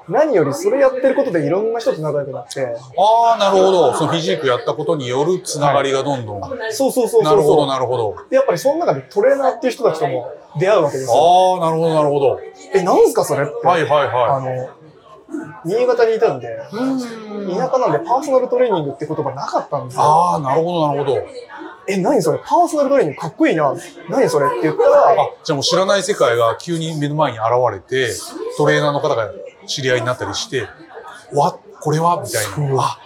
[0.08, 3.94] 何よりそれやってることでいろんな人と仲良くなって、ああ、なるほど。
[3.94, 6.40] そのフィジークやったことによるつながりがどんどん。
[6.70, 7.22] そうそうそうそうそう。
[7.22, 8.16] なるほど、なるほど。
[8.30, 11.14] でやっぱりその中でトレーナーっていう人たちとも出会うわけですよ。
[11.60, 12.40] ああ、なるほど、なるほど。
[12.72, 13.52] え、なんすかそれって。
[13.66, 14.70] はいはいあはの、
[15.64, 17.54] 新潟にいたんで、い。
[17.54, 20.02] 田舎なんでパーソナルトレーニングって言葉なかったんですよ。
[20.02, 21.18] ああ、なるほど、なるほど。
[21.90, 22.38] え、何それ？
[22.38, 23.74] パーソナルトレーニングかっこいいな。
[24.10, 28.12] 何それって言ったら、あ、じゃあもう知らない世界が急に目の前に現れて、
[28.58, 29.30] トレーナーの方が
[29.68, 30.66] 知り合いになったりして、
[31.32, 32.20] わ、これは？
[32.20, 32.98] みたいな。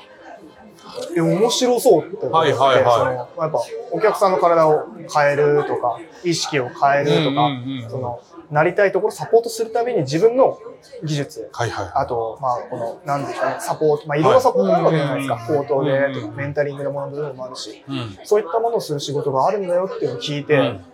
[1.17, 2.93] 面白そうって思って、はいはいはい。
[2.93, 8.21] そのやっぱお客さんの体を変えるとか、意識を変えるとか、うんうんうんその、
[8.51, 10.59] なりたいところをサポートするために自分の
[11.03, 11.91] 技術、はいはい。
[11.95, 15.35] あと、まあ、この、なんでしょうね、サポート、まあ、いろんなサポートがあるわけじゃないですか。
[15.37, 15.47] はい。
[15.47, 18.19] 口頭でメンタリングのものもあるし、うん。
[18.25, 20.85] そういったものをする仕事があるんだよっていうのを聞いて、うん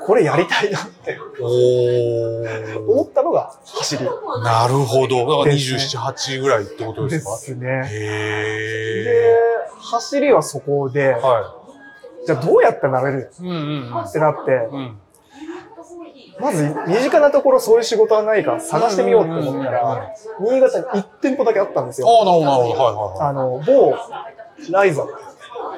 [0.00, 1.18] これやりたいなって。
[2.88, 4.04] 思ったのが走り
[4.42, 5.20] なるほど。
[5.38, 7.30] だからですね27、8ぐらいってことでか？
[7.30, 7.82] ですすね。
[7.90, 9.34] へで、
[9.80, 11.20] 走りはそこで、ー。
[11.20, 11.54] は
[12.26, 13.30] じゃあどうやってなれる？
[13.40, 13.42] い。
[13.42, 13.52] うんう
[13.90, 14.78] んってなって、うん。
[14.78, 14.98] うん。
[16.40, 22.08] まず身近なところそういう仕事はないか探してみようって思ったら、新潟に1店舗だけあったんですよ。
[22.08, 23.00] ああ、なるほど、なるほど。
[23.18, 23.96] はいあの、某
[24.70, 25.12] ライザップ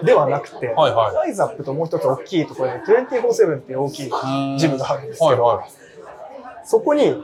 [0.02, 4.58] ではなくて、はいはいライザップともう一つ大きいところで24-7っていう大きいはい。
[4.58, 5.70] ジムがあるんですけど、はいはい。
[6.64, 7.14] そこに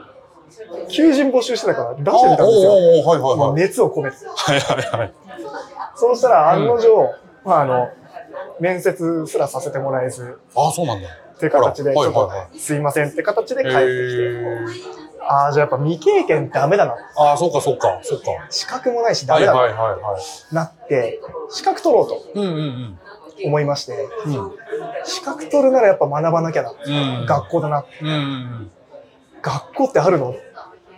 [0.89, 2.71] 求人募集してたから出あしてみたんですよ。
[2.71, 3.53] はいはいはい。
[3.53, 4.17] 熱を込めて。
[4.25, 5.13] はいはいはい。
[5.95, 7.89] そうしたら案の定、まああの、
[8.59, 11.07] 面接すらさせてもらえず、ああ、そうなんだ。
[11.35, 16.95] っていう形で、ちょっはいはいはと、すいませんって形で帰ってきて、ああ、じゃあやっぱ未経験ダメだな。
[17.17, 18.25] ああ、そうかそうか、そうか。
[18.49, 20.17] 資格もないしダはいメだはいはいは
[20.51, 20.55] い。
[20.55, 22.99] なって、資格取ろうとうんうん
[23.45, 24.35] 思いまして、うん。
[24.35, 24.51] うん。
[25.03, 26.71] 資格取るならやっぱ学ばなきゃな。
[26.71, 26.91] う
[27.23, 27.25] ん。
[27.25, 27.85] 学校だな。
[28.01, 28.71] うんうん
[29.39, 30.35] 学校ってあるの？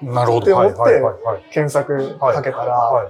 [0.01, 0.13] うん。
[0.13, 0.43] なるほど。
[0.43, 1.41] って思ってはいはいはいはい。
[1.51, 3.07] 検索かけたら、はい。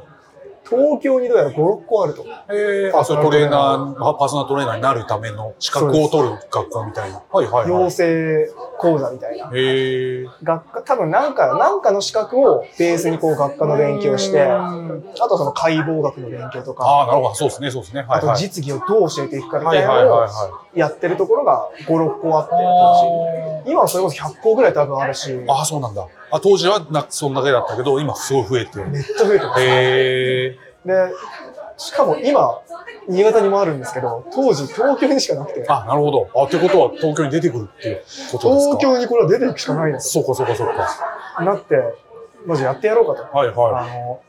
[0.70, 2.26] 東京にどうやら5、6個あると。
[2.52, 7.22] ええあ、それトレーナー、パーソナルトレーナーになるための資格を取る学校みたいな。
[7.32, 7.92] はいはいは養い。
[7.92, 9.50] 成講座みたいな。
[9.54, 10.30] へえ。
[10.44, 17.36] 学科、多分なんか、なんかの資格をベースにこう学科の勉強して、あとその解剖学の勉強とか、ああ、なるほど。
[17.36, 18.06] そうですね、そうですね。
[18.08, 18.38] はあといはい。
[18.38, 22.50] 実技をどう教えていくかみはいたいなのをはいはいはやってるところが5、6個あっ
[23.66, 26.08] て、今はそれこそ100個ぐらい多分あるし、ああ、そうなんだ。
[26.32, 28.80] あ、当時はな、そんだけだったけど、今すごい増えて。
[28.86, 29.62] めっちゃ増えてます。
[29.62, 30.58] へえ。
[30.86, 31.14] で、
[31.78, 32.60] しかも今、
[33.08, 36.30] 新潟にもあるんですけど、当時東京にしかなくて、あ、なるほど。
[36.36, 38.78] あ、ってことは東京に出てくるっていうことですか？
[38.78, 40.74] 東京にこれは出ていくしかないんですそうかそうかそうか。
[41.40, 41.46] よ。
[41.46, 41.76] なって、
[42.46, 43.36] まずやってやろうかと。
[43.36, 44.20] はいはあの、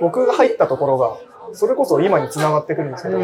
[0.00, 1.16] 僕が入ったところが、
[1.54, 3.12] それこそ今に繋がってくるんですけい。
[3.12, 3.22] ど、ん。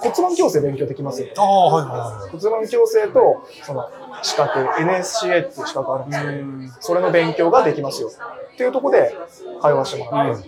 [0.00, 1.28] 骨盤矯正勉強できますよ。
[1.36, 3.88] ああ、はいは骨盤矯正と、その、
[4.22, 6.46] 資格、NSCA っていう資格あるんですけど、いはい。
[6.80, 8.08] それの勉強ができますよ。
[8.08, 9.16] っていうところで
[9.60, 10.42] 通わせてもらって、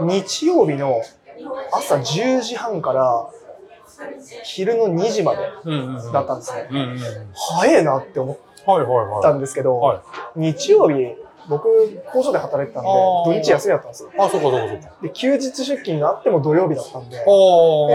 [0.00, 1.02] 日曜日の
[1.72, 3.28] 朝10時半から
[4.42, 6.12] 昼の2時までうんうん。
[6.12, 6.66] だったんですね。
[6.70, 6.98] うんうん。
[7.34, 9.38] 早えなって思っはいはいたはい。
[9.38, 10.00] んですけど、はい。
[10.36, 11.14] 日曜日、
[11.48, 11.66] 僕、
[12.12, 12.88] 工場で働いてたんで
[13.26, 14.10] 土日休みだったんですよ。
[14.18, 14.90] あ、そうかそうかそうか。
[15.02, 17.24] で、休日出勤があっても土曜日だったんで、ああ。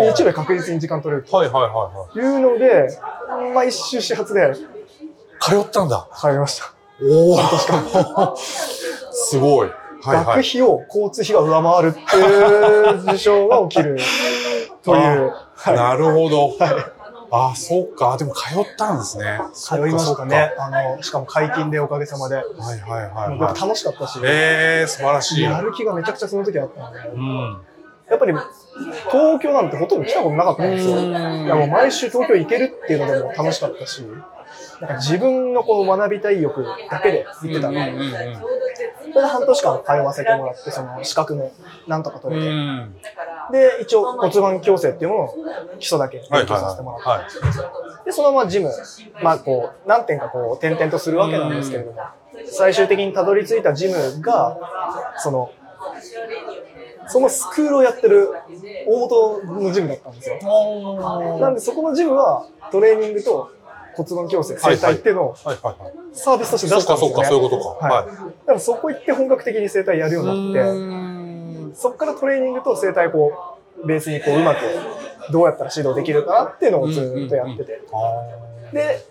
[0.02, 2.90] で日曜日確実に時間取れるはいはいはいはというので、
[3.54, 4.56] 毎週始発でい。
[5.40, 6.08] 通ったんだ。
[6.20, 6.74] 帰りました。
[7.02, 7.34] お
[8.34, 8.36] お。
[8.38, 9.70] すごい。
[10.02, 10.48] はい学はい。
[10.48, 13.98] 費を交通費が上回るっていう事象が起きる
[14.84, 15.34] という。
[15.56, 16.52] はいなるほど。
[17.36, 18.16] ああ、そうか。
[18.16, 19.40] でも通ったんですね。
[19.54, 20.54] 通いましたね。
[20.60, 22.36] あの、しかも解禁でおかげさまで。
[22.36, 22.46] はい
[22.80, 23.60] はいはいはい。
[23.60, 25.42] 楽しかったし、ええー、素晴らしい。
[25.42, 27.62] やる気がめちゃくちゃその時あったんで、うん。
[28.08, 28.34] やっぱり
[29.12, 31.00] 東京なんてほとんど来たことなかったんですよ。
[31.00, 31.12] い
[31.48, 34.04] やもう毎週東京行けるっていうのでも楽しかったし、
[34.80, 38.14] なんか自分のこう学びたい欲だけで行ってたんで、うんうん
[39.14, 41.54] それで半年間通わせてもらって、その資格も
[41.88, 42.96] なんとか取れて、ん。
[43.52, 45.36] で、一応骨盤矯正っていうものを
[45.78, 48.06] 基礎だけはい勉強させてもらって。
[48.06, 48.72] で、そのままジム、
[49.22, 52.02] まあこう、何点かこう、転々とするわけなんですけれども、
[52.46, 54.58] 最終的にたどり着いたジムが、
[55.20, 55.52] その、
[57.08, 58.30] そのスクールをやってる
[58.88, 60.40] 大元のジムだったんですよ。
[60.42, 63.52] おなんでそこのジムはトレーニングと
[63.96, 65.36] 骨盤矯正、整体っていうのを。
[65.36, 67.14] サービスとしてそ出したんですよ、ね。
[67.14, 67.88] うかそうか、そういうことか。
[67.88, 68.06] はい。
[68.06, 68.16] はい。
[68.16, 71.72] だからそこ行って本格的に整体やるようになって、ん。
[71.76, 73.32] そこからトレーニングと整体こ
[73.84, 74.60] う、ベースにこううまく
[75.32, 77.82] どうやったら指導できるかなっていうのをずっとやってて。
[77.92, 79.06] あで、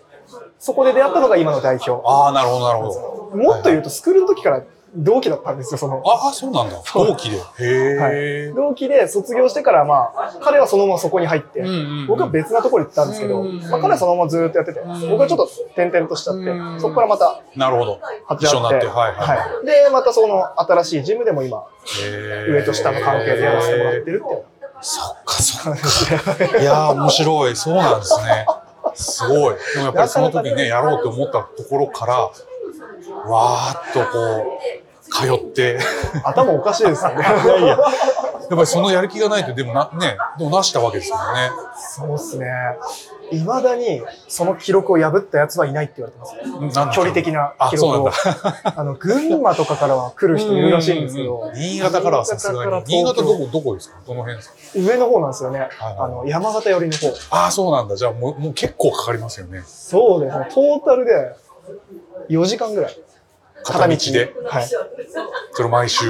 [0.59, 1.91] そこで出会ったのが今の代表。
[2.05, 3.37] あー、なるほど、なるほど。
[3.37, 4.61] もっと言うとスクールの時から
[4.95, 6.03] 同期だったんですよ、その。
[6.05, 6.75] ああ、そうなんだ。
[6.93, 7.37] 同期で。
[7.37, 8.53] へえ。
[8.55, 17.99] 同期で卒業してから、まあ、彼はそのままそこに入って、うんうんうん僕は別なところに行ったんですけど、うんまあ、彼はそのままずーっとやってて、ん僕はちょっと転々としちゃって、うんそこからまたなるほど。
[18.39, 18.85] 一緒になって。
[18.87, 19.37] はいはい。
[19.37, 19.65] はい。
[19.65, 21.63] で、またその新しいジムでも今、
[22.49, 24.43] 上と下の関係でやらせてもらってるっていう
[24.81, 26.49] そっかそっ。
[26.51, 26.59] か。
[26.59, 27.55] いやー、面白い。
[27.55, 28.45] そうなんですね。
[28.95, 29.55] すごい。
[29.75, 34.82] でもやっぱりその時にね、やろうと思ったところから、わーっとこう、
[35.13, 35.79] 通って、
[36.23, 37.23] 頭おかしいですよね。
[37.45, 37.79] いやいや、やっ
[38.49, 41.51] ぱりそのやる気がないと、でもな、ね、でもなしたわけですよね。
[41.95, 42.47] そうっすね。
[43.31, 46.91] いまだにその記録を破ったやつはいないって言われてますね。
[46.93, 47.87] 距離的なあ、記録。
[48.01, 48.09] を
[48.75, 52.83] あの、群馬とかからは来る人いるらしいんですけどうんうん、新潟からはさすがに。
[52.85, 53.97] 新潟どこ、どこですか？
[54.05, 54.55] どの辺ですか？
[54.75, 55.59] 上の方なんですよね。
[55.59, 57.07] はいあの、山形寄りの方。
[57.31, 57.95] ああ、そうなんだ。
[57.95, 59.63] じゃあもう、もう結構かかりますよね。
[59.65, 60.47] そうですね。
[60.53, 61.35] トータルで
[62.29, 62.97] 4時間ぐらい。
[63.63, 64.33] 片道で。
[64.45, 64.67] はい。
[65.51, 66.05] それ毎週、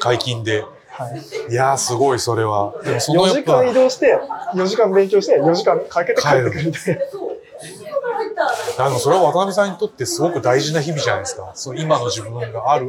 [0.00, 0.64] 解禁で。
[0.88, 1.08] は
[1.48, 1.52] い。
[1.52, 2.74] いやー、すごい、それは。
[2.84, 4.18] でもその4やっぱ時間移動して、
[4.54, 7.02] 4時間勉強して、4時間かけて帰ってくるみたいな。
[8.78, 11.52] あのそれは渡辺さんにとってすごく大事な日々じゃないですか。
[11.54, 12.86] その今の自分がある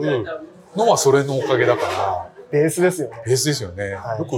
[0.76, 3.22] のはそれのおかげだから、ベースですよね。
[3.26, 3.96] ベースですよね。
[3.96, 4.34] はいよく、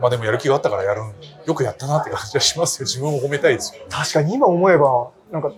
[0.00, 1.14] まあでもやる気があったからやるん、
[1.46, 2.86] よくやったなって感じはしますよ。
[2.86, 3.82] 自分を褒めたいですよ。
[3.90, 5.52] 確かに今思えば、なんか、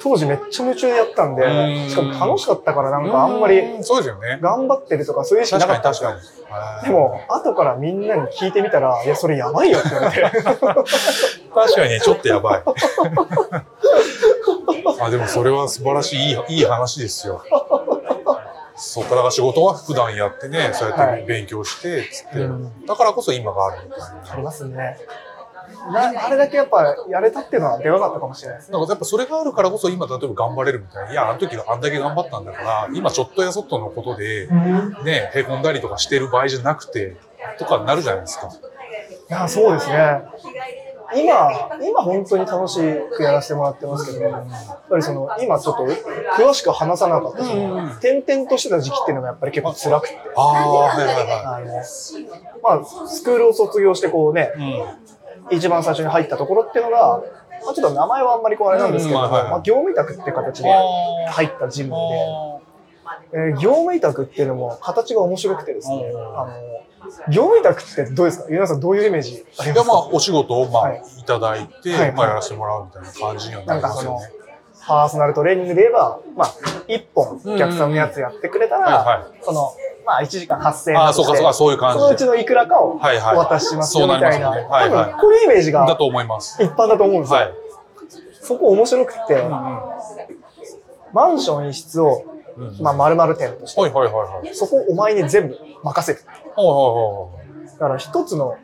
[0.00, 4.38] 当時めっちゃ夢中でやったんうんで、しかも楽しかったからなんかあんまりうんそうですよね。
[4.40, 6.86] 頑張ってるとかそういう意識な確かかったんに確ですよかに。
[6.86, 10.42] でも、後からみんなに聞いてみたら、いや、それやばいよって言われて。
[10.42, 12.62] 確かにね、ちょっとやばい。
[15.00, 17.42] あ、でもそれは素晴らしい、いいいい話ですよ。
[18.76, 24.32] そうか、ら仕事は普段やってね、そうやはいって勉強して、つって、うんだからこそ今があるみたいな。
[24.32, 24.98] ありますね。
[25.94, 28.78] あれだけやっぱやれたっていうのはでかかったかもしれないですね。
[28.78, 31.12] なんかやっぱそれがあるからこそ今例えば頑張れるみたいな。
[31.12, 34.46] いや、あの時あんだけ頑張ったんだから、今ちょっとやそっとのことで、
[35.04, 37.16] ね、へこんだりとかしてる場合じゃなくて、
[37.58, 38.48] とかになるじゃないですか。
[38.48, 40.22] いや、そうですね。
[41.14, 42.80] 今、今本当に楽し
[43.16, 44.44] くやらせてもらってますけど、やっ
[44.88, 45.84] ぱりその、今ちょっと
[46.42, 51.66] 詳しく話さなかった、その、転々としてた時期っていうのがやっぱり結構辛くて、ああ、はいはいはあの、
[52.62, 55.15] まあ、スクールを卒業してこうね、うん。
[55.50, 57.22] 一番最初に入ったところっていうのが、
[57.64, 59.50] まあ、ちょっと名前はあんまりこうあれなんですけど、うんはいはい。
[59.50, 60.70] まあ、業務委託っていう形で
[61.28, 61.96] 入ったジムで、
[63.32, 66.38] えー業務委託っていうのも形が面白くてですね、うん。
[66.38, 66.52] あの、
[67.32, 68.46] 業務委託ってどうですか？
[68.48, 69.94] 皆さんどういうイメージありいや、ますか？
[69.94, 71.02] まあ、お仕事を、まあ、はい。
[71.18, 72.12] い、ただいて、はい。
[72.12, 74.30] まあ、やらせてもらうみたいな感じにはなりますよね。、
[74.86, 76.54] パーソナルトレーニングで言えば、まあ、
[76.86, 79.72] 一本お客さんのやつやってくれたら、その、
[80.06, 82.00] まあ、1時間8000円ああ、そうかそうか、そういう感じで。
[82.00, 86.62] そのうちのいくらかをお渡ししますみたいな、多分こういうイメージがだと思います。
[86.62, 87.40] 一般だと思うんですよ。
[87.40, 87.54] はい。
[88.40, 89.42] そこ面白くて、
[91.12, 92.24] マンション一室を、
[92.56, 94.54] うんまあ、丸々店として、はいはいはいはい。
[94.54, 96.24] そこをお前に全部任せる。
[96.56, 97.28] は
[97.72, 98.56] だから一つの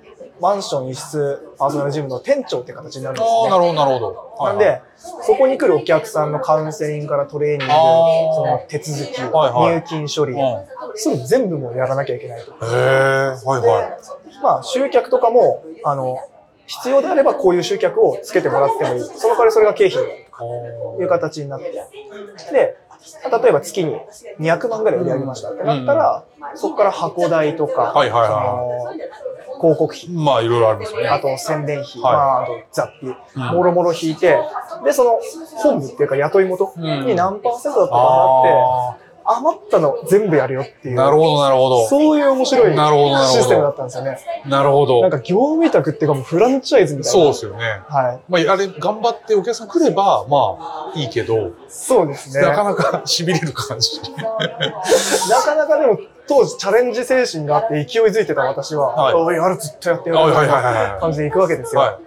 [0.43, 3.49] マンション一室パーソナルジムの店長って形になるんですね。
[3.49, 4.35] なるほどなるほど。
[4.39, 12.51] はいはい、なんで、そこに来るお客さんのカウンセリングからトレーニング、その手続き、はいはい入金処理、うんそういうの全部もうやらなきゃいけないと。
[12.51, 13.99] へえ、はいは
[14.43, 16.19] まあ、集客とかも、あの、
[16.67, 19.01] 必要であればこういう集客をつけてもらってもいい。
[19.01, 20.03] その代わりそれが経費。
[20.43, 21.71] という形になって。
[22.53, 22.77] で、
[23.43, 23.97] 例えば月に
[24.41, 28.29] 200万ぐらい売り上げましたってなったら、そこから箱代とか、はいはいはい。
[28.29, 29.13] その
[29.61, 31.09] 広告費、まあ、いろいろありますよね。
[31.09, 32.13] あと宣伝費、はい。
[32.15, 33.57] まあ、あと雑費、うん。
[33.57, 34.39] もろもろ引いて、
[34.85, 35.21] で、その
[35.57, 38.07] 本部っていうか雇い元うんに何パーセントだったかな
[38.41, 41.01] って、あ余ったの全部やるよっていう。
[41.01, 41.87] あ、なるほどなるほど。
[41.89, 44.19] そういう面白いシステムだったんですよね。
[44.47, 45.01] なるほど。
[45.03, 47.13] なんか業務委託っていうかもうフランチャイズみたいな。
[47.13, 47.83] そうですよね。
[47.89, 48.21] はい。
[48.29, 52.43] まあ、あれ、頑張ってお客さん来れば、まあ、いいけど、そうですね。
[52.47, 54.01] なかなか痺れる感じ。
[55.31, 61.81] なかなかでも当時チャレンジ精神があって勢いづいてた私は、はいおい、やる、ずっとやってやるはいはいみたはいな感じで行くわけですよ。
[61.81, 61.99] は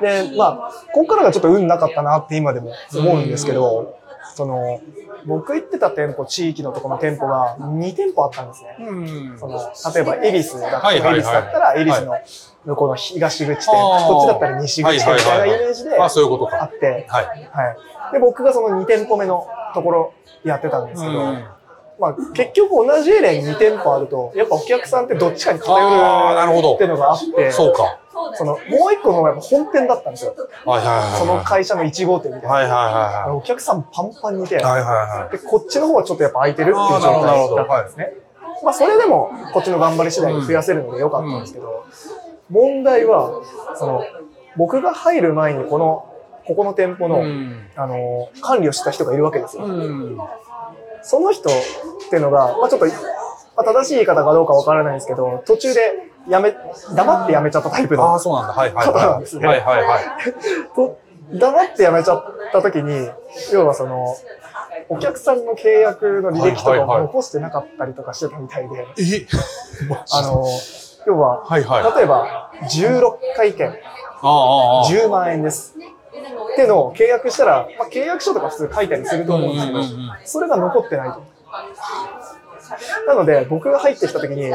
[0.00, 3.98] で、まあ、ここからがちょっと運なかったなって今でも思うんですけど、
[4.36, 4.82] その、
[5.24, 8.76] 僕行ってた店舗、地域のところの店舗が2店舗あったんですね。
[8.78, 8.82] い。
[8.82, 8.92] う
[9.34, 12.12] んその、例えば、恵比寿だったはいはいはい恵比寿だったら、恵比寿の
[12.66, 16.64] 向こうの東口店、こっちだったら西口店みたいなイメージであ、そういうことか。
[16.64, 17.24] あって、はい。
[17.24, 17.32] は
[18.10, 18.12] い。
[18.12, 21.34] で、僕がその2店舗目のところやってたんですけど、
[21.98, 25.78] まあ、結局同じエリアに2店舗あると、やっぱお客さんってどっちかに偏
[26.46, 27.98] るほどるっていうのがあって、そうか。
[28.34, 30.34] その、もう一個の方が本店だったんですよ。
[30.64, 31.18] はいはいはいはい。
[31.18, 32.48] その会社の1号店みたいな。
[32.48, 32.80] はいはいは
[33.24, 34.58] いはお客さんパンパンにいて、い。
[34.58, 35.36] はいはいはい。
[35.36, 38.14] で、こっちの方はちょっとやっぱ空いてるっていう状態だったんですね。
[38.64, 41.84] まあ、それでも、こっちの頑張り次第で増やせるのでよかったんですけど、
[42.50, 43.42] 問題は、
[43.76, 44.04] その、
[44.56, 46.12] 僕が入る前にこの、
[46.46, 47.68] ここの店舗の、うん。
[47.74, 49.64] あの、管理をした人がいるわけですよ。
[51.06, 51.10] うん。
[51.10, 51.52] その人っ
[52.10, 52.92] ていうのが、まあちょっと、ま
[53.56, 56.54] あ、正しい言い方かどうかわからないんですけど、途中でやめ、
[56.94, 58.52] 黙ってやめちゃったタイプああ、のそうなんだ。
[58.52, 59.20] はいはい方なんはい。
[59.20, 60.02] ですねはいはいはい。
[60.76, 60.98] と
[61.32, 63.10] 黙ってやめちゃった時に、
[63.52, 64.16] 要はその、
[64.88, 69.26] お客さんの契約の履歴とかをはいはいはい残してなかったりとかしてたみたいで、え？
[70.12, 70.44] あの、
[71.06, 71.96] 要は、はいはい。
[71.96, 74.90] 例えば、16回券、ああ、ああ、ああ。
[74.90, 75.74] 10万円です。
[76.52, 79.82] っていうのを契約したら、まあ、契約書とか普通書いたりすると思うんですけど
[80.24, 81.22] それが残ってないと。
[83.06, 84.52] なので、僕が入ってきた時に、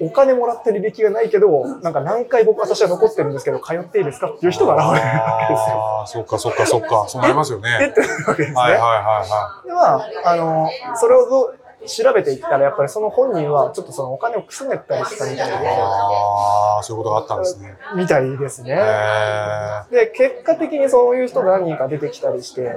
[0.00, 5.76] お金もらってる履歴がないけど、なんか何回僕、私は残ってるんですけど、通っていいですかっていう人が現れるわけですよ。
[5.76, 7.04] ああ、そっかそっかそっか。
[7.08, 7.68] そうなりますよね。
[7.80, 8.60] え ってなるわけですね。
[8.60, 15.48] はいはいはでは、あの、それをどう調べていったら、やっぱりその本人はちょっとそのお金をくすねったりしたみたい。
[15.48, 17.76] で、ああ、そういうことがあったんですね。
[17.96, 18.76] みたいですね。
[19.90, 22.72] で、結果的にそういう人が何人か出てきたりして、で、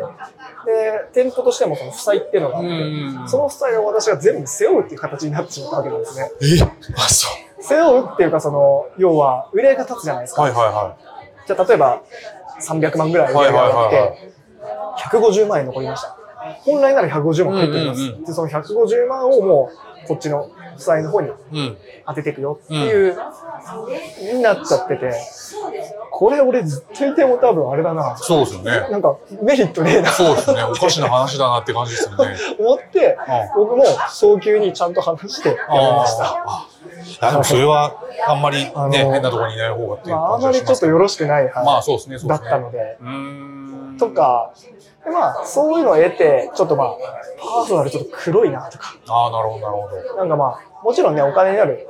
[1.13, 6.31] 店舗としてもその負債っていうのがあって、うんその負債を私が全部背負うっていう形になってしまったわけなんですね。
[6.41, 7.27] えあ、そ
[7.59, 10.35] 背負うっていうか、その、要は、売り上げが立つじゃないですう。
[10.35, 10.41] か。
[10.43, 10.97] はいはいは
[11.45, 12.01] じゃあ、例えば、
[12.61, 14.31] 300万ぐらい売り上げがあって、
[14.97, 16.16] 150万円残りました。
[16.65, 18.01] 本来なら150万入ってきます。
[18.01, 19.71] うんうんうんで、その150万をも
[20.03, 21.29] う、こっちの負債の方に。
[22.07, 23.17] 当てていくよっていう、
[24.33, 25.11] になっちゃってて、
[26.09, 28.15] これ俺ずっといても多分あれだな。
[28.17, 28.71] そうですよね。
[28.89, 30.63] なんかメリットねえなそうですね。
[30.63, 32.37] おかしな話だなって感じですよね。
[32.59, 33.17] 思って
[33.55, 37.31] う、僕も早急にちゃんと話してやめました。
[37.31, 42.41] でもそれは、あんまりね、あの変なところにいない方がっていうまあ、あ感じまりちょっとよろしくない、はいまあそうですね、だっ。
[42.41, 42.97] たので。
[43.99, 44.07] と。
[44.11, 44.53] か、
[45.07, 46.95] でまあ、そういうのを得て、ちょっとまあ、
[47.39, 50.15] パーソナルちょっと黒いなとか、ああ、なるほど、なるほど。
[50.17, 51.87] なんかまあ、もちろんね、お金になる、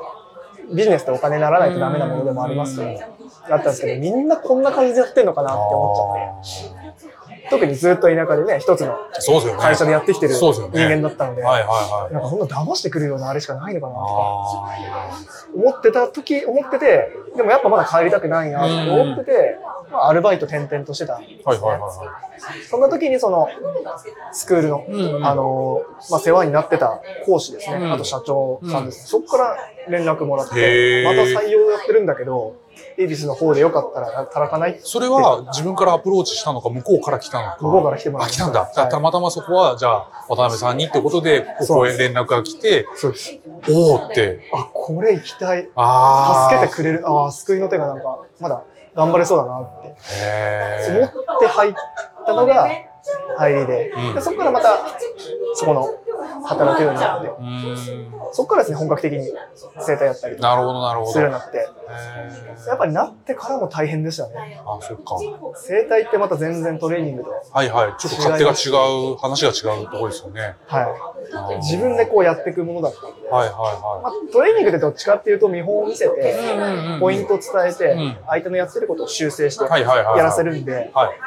[0.71, 3.07] ビジネスってお金にならないとダメなものでもありますけど、だっ
[3.47, 6.86] たんですけど、みんなこんな感じでやってんのかなって思っちゃって、
[7.49, 8.97] 特にずっと田舎でね、一つの。
[9.59, 12.13] 会社でやってきてる人間だったので、はいはいはい。
[12.13, 15.19] なんかそんな騙してくるようなあれしかないのかなとか、あ
[15.55, 19.57] 思ってた時、思ってて、でもやっぱまだ帰りたくないなって思ってて、
[19.91, 21.41] まあ、アルバイト転々としてたんですね。
[21.45, 21.49] あ。
[21.49, 22.61] はいはいはいはい。
[22.63, 23.47] そんな時にその、
[24.31, 29.57] スクールの、うんうんあの、まあ、世話になってた講師ですね、うんあと社長さんですね、そこから
[29.89, 32.55] 連絡もらって、また採用やってるんだけど、
[32.97, 34.79] 恵比寿の方でよかったら働かない？
[34.81, 37.57] それは自分からアプローチしたのか、向こうから来たのか。
[37.61, 38.59] 向こうから来てもらあ、いま来たんだ。
[38.61, 43.39] はいたまたまそこは、じゃあ、渡辺さんにってことで、ここへ連絡が来て、そうです。
[43.69, 44.41] おおって。
[44.53, 45.69] あ、これ行きたい。
[45.75, 46.49] ああ。
[46.49, 47.07] 助けてくれる。
[47.07, 48.63] ああ、救いの手がなんか、まだ
[48.95, 49.95] 頑張れそうだなって思へ
[51.01, 51.03] え。
[51.03, 51.73] って入っ
[52.25, 52.67] たのが
[53.37, 54.69] 入りで、うんでそこからまた
[55.53, 55.87] そこの
[56.45, 57.31] 働くようになって。
[58.33, 59.31] そこからですね、本格的に
[59.79, 61.09] 生態やったりとかなるほど、なるほど。
[61.09, 64.61] へするようになって、ーやっぱりなってからも大変でしたね。
[64.65, 65.17] あ、そっか。
[65.55, 67.93] 生態ってまた全然トレーニングと、はいはい。
[67.97, 70.55] ちょっと勝手が違う、話が違うところですよね。
[70.65, 70.87] はい。
[71.57, 76.17] 自分でこうやっていくものだったんで、はいはまあ、トレーニングってどっちかっていうと見本を見せいはい。
[76.17, 81.19] て、ポイントを伝えてうん、相手のやってることを修正してはいはいはいはいやらせるんで、はい。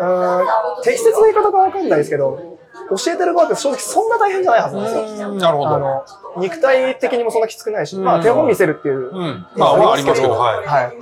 [0.00, 2.51] うーん適切な言い方かわかんないですけど、
[2.90, 5.30] 教えてる側って正直そんな大変じゃないはずなんですよ。
[5.30, 5.70] うんなるほど。
[5.70, 6.04] あの、
[6.38, 9.10] 肉体的にもそんなきつくないし、うんまあ手本見せるっていう。
[9.10, 9.46] うん。
[9.56, 10.66] まあ、まあ、ありますけど、はい。
[10.66, 10.92] はい。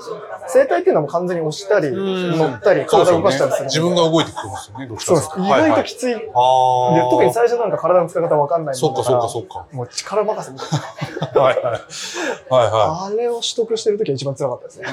[0.48, 3.64] 生体っていうのはもう完全に押したり、うん乗ったり、体を動かしたりする。
[3.66, 5.46] 自分が動いてくるんですよね、どっちかそうです。
[5.46, 6.14] 意外ときつい。
[6.14, 7.10] でああ。
[7.10, 9.66] 特に最初なんか体の使い方わかんないそっかそっかそっっか。
[9.72, 11.64] もう力任せみたいはいはい。
[11.64, 13.04] はいはな。
[13.06, 14.86] あれを取得してる時が一番辛かったですね。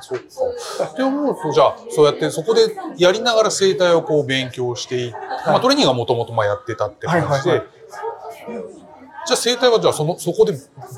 [0.00, 0.92] そっか。
[0.92, 2.60] って思うと、じゃあ、そうやってそこで
[2.98, 5.16] やりながら生態をこう勉強していって、
[5.54, 7.62] まあトレーニングはもともとまあやってたって感じで
[9.26, 10.52] じゃあ生態はじゃあその、そこで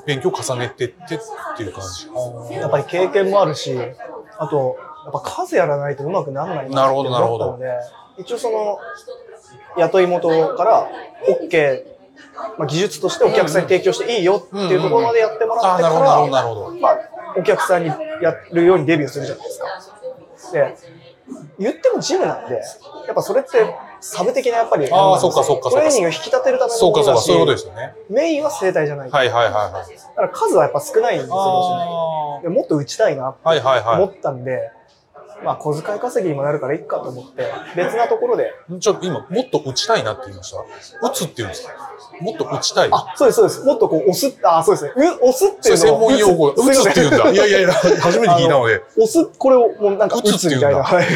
[0.05, 1.19] 勉強を重ねてってっ
[1.57, 1.85] ていう感
[2.49, 2.55] じ。
[2.55, 3.73] やっぱり経験もあるし、
[4.39, 7.67] あと、やっぱ数やらないとうまくならないなるほどって思ったので、
[8.19, 8.79] 一応その、
[9.77, 10.89] 雇い元から
[11.29, 11.85] OK、
[12.59, 16.81] まあ、技術としてお客さんに提供していいよっていうところまでやってもらってかなるほど、なるほど、ら、なるほど。
[16.81, 16.99] まあ、
[17.37, 20.53] お客さんにやるようにデビューするじゃないですか。
[20.53, 20.77] で、
[21.61, 22.61] 言ってもジムなんで、や
[23.13, 27.95] っぱそれってサブ的なやっぱり、ああそっかそっかトレーニングを引き立てるためのそうか、そうか、そういうことですよね。
[28.09, 29.11] メインは生態じゃない。
[29.11, 29.73] はいはいはいはい。
[29.73, 33.49] だから数はやっぱ少ないんですよ、もっと打ちたいなってあ。
[33.49, 34.71] はいはいは思ったんで、
[35.45, 37.45] まあ小遣い稼ぎにもなるからいいかと思って、
[37.77, 38.79] 別なところで、い。
[38.79, 41.07] ちょっと今、もっと打ちたいなって言いました？
[41.09, 41.73] 打つって言うんですか？
[42.21, 42.89] もっと打ちたい？
[42.91, 43.65] あ、そうです、そうです。
[43.65, 44.93] もっとこう押す、あ、そうですね。
[44.97, 47.31] う押すっていうのを門用語、打つって言うんだ。
[47.33, 48.83] いやいやいや、初めて聞いたので。
[48.97, 50.79] 押す、これをもうなんか打つみたいな。
[50.79, 51.05] 打はい。
[51.05, 51.09] へ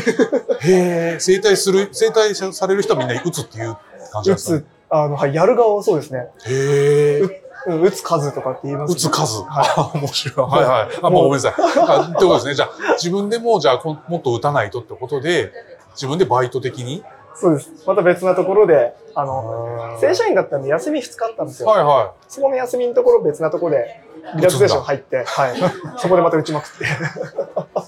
[0.63, 1.17] え。
[1.19, 3.77] 整体する、整体される人はみんな打つっていう
[4.13, 4.61] 感じなん打ですか？
[4.61, 6.29] つ、あの、はい、やる側はそうですね。
[6.47, 7.43] へえ。
[7.67, 9.43] うん、打つ数とかって言います打つ数。
[9.43, 9.69] はい。
[9.77, 10.51] あ 面白い。
[10.51, 10.99] はいはい。
[11.03, 11.55] あ、もうごめんなさい。
[11.57, 12.55] あってことですね。
[12.55, 15.53] じゃあ、自分でも、じゃあ、もっと打たないとってことで、
[15.93, 17.05] 自分でバイト的に？
[17.35, 17.71] そうです。
[17.87, 21.69] また別なところで、あの、正社員だったんで休み2日あったんですよ。
[21.69, 24.01] はいはそこの休みのところ別なところで、
[24.37, 25.57] リラクゼーション入って、はい。
[25.99, 26.85] そこでまた打ちまくって。
[26.85, 26.87] い。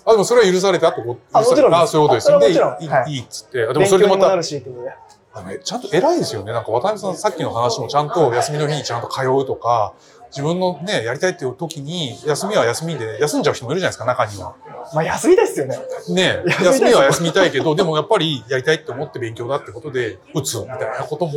[0.07, 2.37] あ、でもそれは許されたってことあもちろんあ、そういうことですよ。
[2.39, 3.63] あそれはもちろんいいいいいっつって。
[3.63, 4.95] あでも勉それでまた強にもなる、し、っていうことで。
[5.35, 6.53] あのねちゃんと偉いですよね。
[6.53, 9.95] なんか渡辺さんさっきの話もちゃんと休みの日にちゃんと通うとか、
[10.33, 14.55] 自分のね、やりたいっていう時に、休みは休みで、休んじゃう人もいるじゃないですか、中には。
[14.95, 15.79] まあ休みですよね。
[16.09, 21.33] ね休みは休みたいけど、でもやっぱりやりたいって思って勉強だってことで、打つみたいなことも、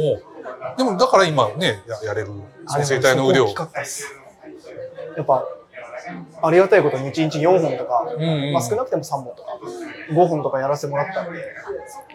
[0.77, 2.27] でもだから今ね、ややれる、
[2.67, 3.47] その生態の腕を。
[3.47, 3.53] や
[5.23, 5.45] っぱ、
[6.41, 9.59] ありがたいことに1日4本とか、うんうんまあ少なくても3本とか、
[10.11, 11.39] 5本とかやらせてもらったんで、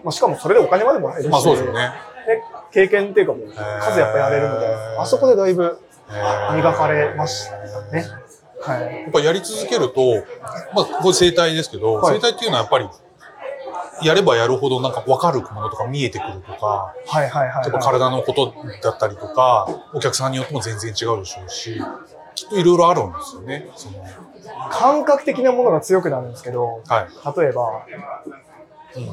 [0.04, 1.92] まあしかもそれでお金までもらえるし、まあそうですよね。
[2.26, 4.66] で経験っていうかもう数やっぱやれるので、
[4.98, 5.78] あそこでだいぶ
[6.08, 7.58] 磨かれました
[7.92, 8.04] ね。
[8.60, 9.02] はい。
[9.02, 10.24] やっぱやり続けると、
[10.74, 12.88] まあ、これ生態ですけど、はい生態っていうのはやっぱり、
[14.02, 17.82] やればやるほどなんか分かるものとか見えてくるとか、はいはいはい、はい。
[17.82, 21.80] 体のことだったりとか、お客さんによっても全然違うでしょうし、
[22.40, 23.68] きっといろいろあるんですよね。
[23.76, 24.02] その
[24.70, 27.40] 感覚的なものが強くなるんですけど、はい。
[27.40, 27.86] 例えば、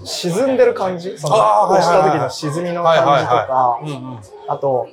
[0.06, 1.36] 沈んでる感じ、その、
[1.70, 3.80] 押した時の沈みの感じとか。
[4.48, 4.88] あと、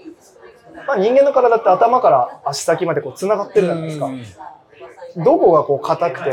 [0.86, 4.10] まあ、人間の体って頭から足先までこう繋がってるじゃないですか。
[5.16, 6.30] どこがこう硬くて。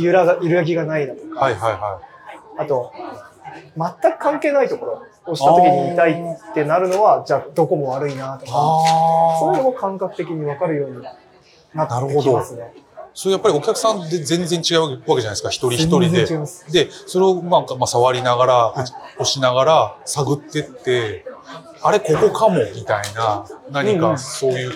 [0.00, 1.48] 揺らが揺らぎがないだとか、
[2.58, 2.92] あと、
[3.76, 5.02] 全く関係ないところ、
[5.32, 8.48] 押した時に痛いってなるのは、じゃあどこも悪いなとい。
[8.48, 8.54] か、
[9.38, 9.70] そういうの。
[9.70, 12.72] も感覚的に分かるようになってきますね。
[13.14, 16.84] それやっぱりお客さんで全然違うわけじゃないですか、一人一人で。
[16.84, 18.86] で、それをまあ、まあ、触りながら、はい
[19.18, 21.24] 押しながら探ってって、
[21.82, 24.72] あれここかもみたいな、何かそういう、あ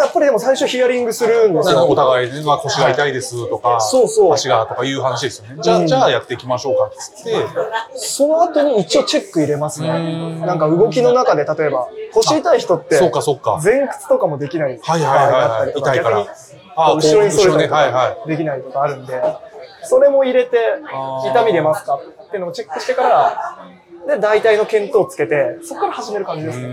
[0.00, 1.86] やっぱりでも最初ヒアリングするんですよ。
[1.86, 4.32] お互いね、まあ、腰が痛いですとか、そうそう。
[4.32, 5.56] 足がとかいう話ですよね。
[5.60, 7.34] じゃあ、うんじゃあやっていきましょうかっつって、
[7.94, 9.88] その後に一応チェック入れますね。
[9.88, 13.60] うんなんか動きの中で例えば腰痛い人ってそうかそうか。
[13.62, 16.34] 前屈とかもできないはいはいはいはい場合があったりとか痛いから逆に
[16.76, 19.20] こう後ろにそれはいはかできないとかあるんで、
[19.82, 20.58] それも入れて
[21.30, 23.68] 痛み出ますかっていうのをチェックしてから、
[24.06, 26.66] で、大体の見当をつけて、そこから始める感じですね。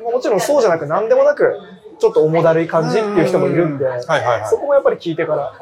[0.00, 1.58] もちろんそうじゃなく何でもなく、
[1.98, 3.86] ちょっと重だるい感じっていう人もいるんで、
[4.48, 5.52] そこもやっぱり聞いてから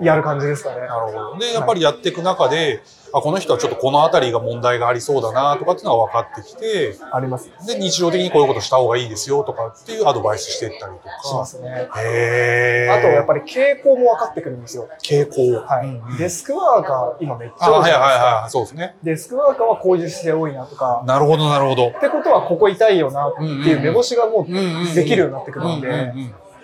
[0.00, 0.80] やる感じですかね。
[0.80, 1.38] なるほど。
[1.38, 2.82] で、やっぱりやっていく中で、
[3.12, 7.50] あ、この人はちょっとこの辺りが問題がありそうだなとかっていうのが分かってきて、あります。
[7.66, 11.28] で、日常的にこういうことした方がいいですよとかっていうアドバイスしていったりとか。
[11.28, 11.88] しますね。
[11.98, 12.98] へー。
[12.98, 14.88] あと、やっぱり傾向も分かってくるんですよ。
[15.02, 15.60] 傾向。
[15.66, 15.86] はい。
[15.86, 18.24] うんうんデスクワーカー、今めっちあ、はいはいゃ多いじゃないですか。
[18.26, 18.50] はい。
[18.50, 18.96] そうですね。
[19.02, 21.88] デスクワーカーはこういう姿勢多いなとか、なるほどなるほど。
[21.88, 26.12] ってことはここ痛いよなっていう目星がもうできるようになってくるんで、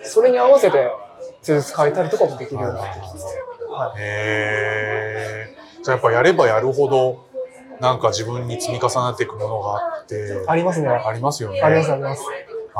[0.03, 0.91] それに合わせて
[1.47, 3.25] 施術変えたりとかもできるようになってきます。
[3.69, 4.01] はい。
[4.01, 5.83] へー。
[5.83, 7.25] じゃあやっぱやればやるほど、
[7.79, 10.89] なんか自分に積み重なっていくものがあって、ありますね。
[10.89, 11.61] ありますよね。
[11.61, 12.23] ありますあります。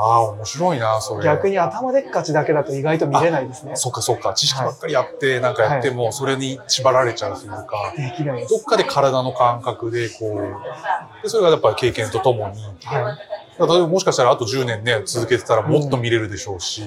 [0.00, 1.24] あ、面白いな、それ。
[1.24, 3.74] 逆に頭でっかちだけだと意外と見れないですね。
[3.74, 4.32] そっかそっか。
[4.34, 8.46] 知識ばっかりやって、なんかやっても、それに縛られちゃうというか、できない。
[8.46, 13.47] どっかで体の感覚で、こう、でそれがやっぱり経験とともに、はい。
[13.58, 16.82] 例えばもしかしたらあと10年ね、続けてたらもっと見れるでしょうし、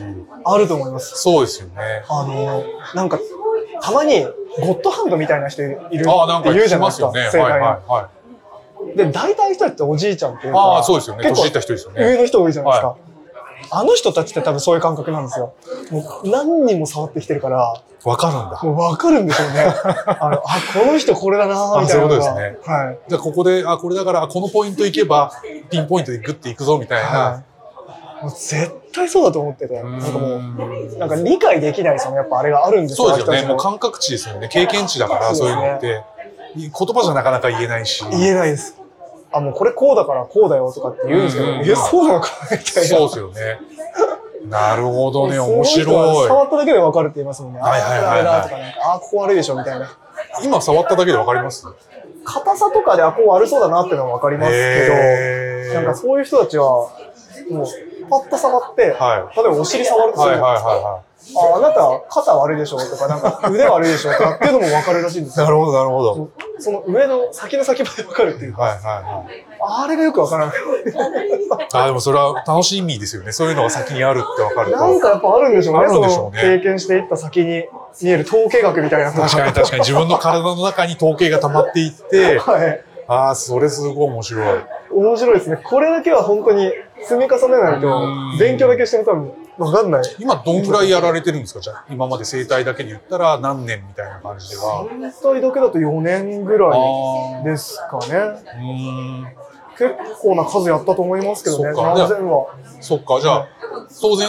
[0.45, 1.21] あると思います。
[1.21, 2.03] そうですよね。
[2.09, 2.63] あの、
[2.95, 3.19] なんか、
[3.81, 4.23] たまに
[4.59, 7.07] ゴッドハンドみたいな人いるってああ、なんか言うじゃないですか。
[7.07, 7.49] ますよね。
[7.49, 8.09] はいはいは
[8.93, 8.97] い。
[8.97, 11.23] で、大体の人っておじいちゃんっていうか、ああ、そうですよね。
[11.27, 12.05] 年いった人ですよね。
[12.05, 12.95] 上の人多いじゃないですか。
[13.71, 15.53] あの人たちって多分そういう感覚なんですよ。
[15.91, 18.59] もう何人も触ってきてるから、わかるんだ。
[18.63, 19.63] もう分かるんでしょうね。
[20.19, 22.99] あの、あ、この人これだなみたいなそういうことはい。
[23.07, 25.31] じゃあここで、あ、これだから、あこのポイント行けば、
[25.69, 27.43] ピンポイントでグッていくぞみたいはな。
[28.21, 28.23] い。
[28.23, 33.43] もう絶対そうだと思ってて、なんかもう、うんなんか理解できないそのやっぱあれがあるんですそうですよね。
[33.43, 34.47] もう感覚値ですよね。
[34.47, 36.03] 経験値だから、そそういうのって。
[36.55, 38.03] 言葉じゃなかなか言えないし。
[38.09, 38.80] 言えないです。
[39.31, 42.89] あ、もうこれこうだからこうだよとかって言うんですけど、うんうんえ、そうなのかみたいな。
[42.89, 43.59] そうですよね。
[44.49, 45.39] なるほどね。
[45.39, 46.27] 面白い。
[46.27, 47.59] 触っただけで分かるって言いますもんね。
[47.59, 49.89] はいはいはいはいあ、これあれだとか、なんか、あ、ここ悪いでしょみたいな。
[50.43, 51.65] 今触っただけでわかります？
[52.23, 57.65] 硬さとかで、あ、こう悪そうだなっていうのは分かりますけど、なんかそういう人たちは、もう、
[58.09, 60.69] パッと触って、は例えばお尻触るとするじゃはいはないいですか。
[60.69, 60.99] は
[61.35, 62.77] あ、あなた肩悪いでしょ？
[62.77, 64.11] とか、なんか腕悪いでしょ？
[64.11, 65.39] とかっていうのも分かるらしいんですい。
[65.39, 65.45] よ。
[65.45, 66.31] なるほど、なるほど。
[66.59, 69.45] その上の先の先まで分かるっていうか、はいはいはい。
[69.63, 70.55] あれがよく分からない。
[71.73, 73.31] あ、でもそれは楽しみですよね。
[73.31, 74.77] そういうのが先にあるってわかると。
[74.77, 75.79] なんかやっぱあるんでしょうね。
[75.79, 77.65] あるんでしょうね経験していった先に
[78.01, 79.11] 見える統計学みたいな。
[79.11, 82.83] 確かに確かに自分の体の中に統計が溜まっていって、はい。
[83.07, 84.61] ああ、それすごい面白い。
[84.91, 85.57] 面白いですね。
[85.63, 86.71] これだけは本当に
[87.03, 90.03] 積み重ねないとうん、勉強だけしても多分わかんない。
[90.19, 91.59] 今どんぐらいやられてるんですか？
[91.59, 94.85] じゃあ、今まで生態だけで言ったら何年みたいな感じでは。
[94.89, 99.35] 全体だけだと4年ぐらいあですかね。
[99.77, 101.71] 結構な数やったと思いますけどね。
[101.73, 102.47] 何千は。
[102.81, 103.47] そっか、じゃあ、
[104.01, 104.27] 当然、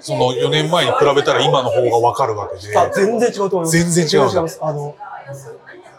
[0.00, 2.76] その4年前に比べたら今の方がわかるわけで。
[2.78, 3.70] あ、全然違うと思います。
[3.94, 4.58] 全然違うんだいます。
[4.62, 4.94] あの、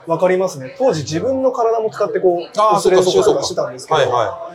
[0.08, 0.74] わかりますね。
[0.78, 4.54] 当時自分の体も使ってこう、ああ、押す練習とかしてたんですけど、はいは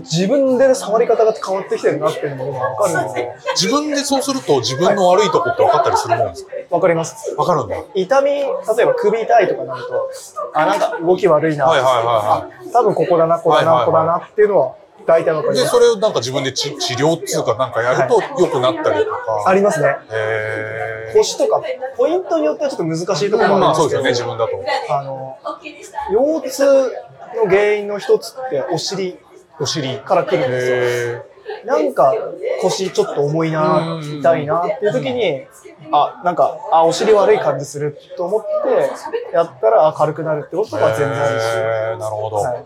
[0.00, 3.26] 自分で触り方が変わってきてるなっていうのがわかるので、い。
[3.54, 6.52] 自分でそうすると自分の悪いとこって分かったりするもんですか？
[6.70, 7.34] わかります。
[7.36, 7.76] 分かるんだ。
[7.94, 10.10] 痛み、例えば首痛いとかなると、
[10.54, 14.72] あ、なんか動き悪いな、はいはいはいはあ多分ここだな、ここだな、ここだなっていうのは
[15.06, 15.72] 大体わかりで、ます。
[15.72, 19.44] それをなんか自分で治治療っていうかなんかやると良くなったりとか。
[19.46, 19.96] ありますね。
[20.10, 21.62] へ腰とか、
[21.96, 24.92] ポイントによってはちょっと難しいところもまあありまそうですすよけど、ね、自分だと。
[24.92, 25.38] あの、
[26.10, 26.64] 腰痛
[27.36, 29.18] の原因の一つってお尻
[29.58, 29.98] お尻。
[29.98, 30.76] から来るんですよ。
[30.76, 32.14] へなんか
[32.60, 35.46] 腰ちょっと重いな、痛いなっていう時に、
[35.92, 41.44] あ、なんか、あ、お尻悪い感じすると思って、やったらあ軽くなるってこととか全然あるし。
[42.00, 42.36] なるほど。
[42.36, 42.64] はい。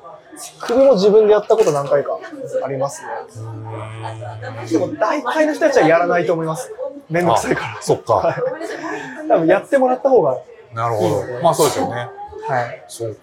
[0.61, 2.19] 首も自分でやったこと何回か
[2.65, 3.09] ありますね。
[4.71, 6.73] でも大体の人たちはやらないと思います。
[7.09, 7.79] めんどくさいから。
[7.79, 8.15] あそっか。
[8.15, 9.29] はい。
[9.29, 10.39] 多分やってもらった方が、
[10.73, 11.43] なるほど。
[11.43, 12.09] まあそうですよね。
[12.47, 12.85] はい。
[12.89, 13.19] そっか。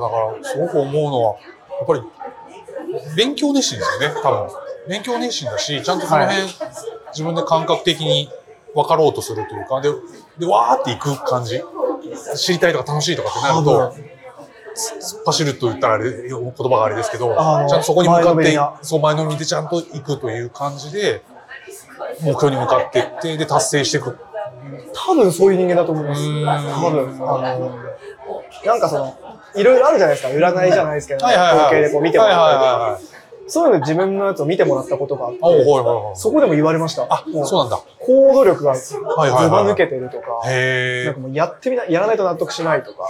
[0.00, 1.34] だから、すごく思うのは、
[1.78, 2.02] やっぱり、
[3.16, 4.48] 勉強熱心ですよね、多分。
[4.88, 6.42] 勉強熱心だし、ちゃんとその辺、
[7.12, 8.30] 自分で感覚的に
[8.74, 9.90] 分かろうとするというか、で、
[10.38, 11.62] で、わーっていく感じ。
[12.36, 13.94] 知りたいとか楽しいとかってなると、
[15.24, 21.22] 走ると言ったらあれ、言葉があれですけど、ちゃんとそこに向かってそう前のめりでちゃんと行くという感じで、
[22.22, 24.16] 目標に向かっていって、で、達成していく。
[24.94, 26.22] 多分そういう人間だと思います。
[26.22, 27.78] 多分、あの、
[28.64, 29.16] なんかその、
[29.54, 30.32] いろいろあるじゃないですか。
[30.32, 31.26] 占いじゃないですけど。
[31.26, 33.06] 統計でこう見てもらったり。
[33.48, 35.38] そういうの自分のやつを見てもらったことがあって。
[36.14, 37.06] そこでも言われました。
[37.10, 37.80] あ、そうなんだ。
[37.98, 41.20] 行動力がずはいはいはいば抜けてるとか、へえなんか。
[41.20, 43.08] もうやってみな、やらないと納得しないとか、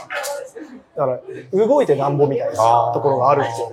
[0.96, 1.20] だか
[1.52, 3.70] ら、動いてなんぼみたいなところがあるんですよ。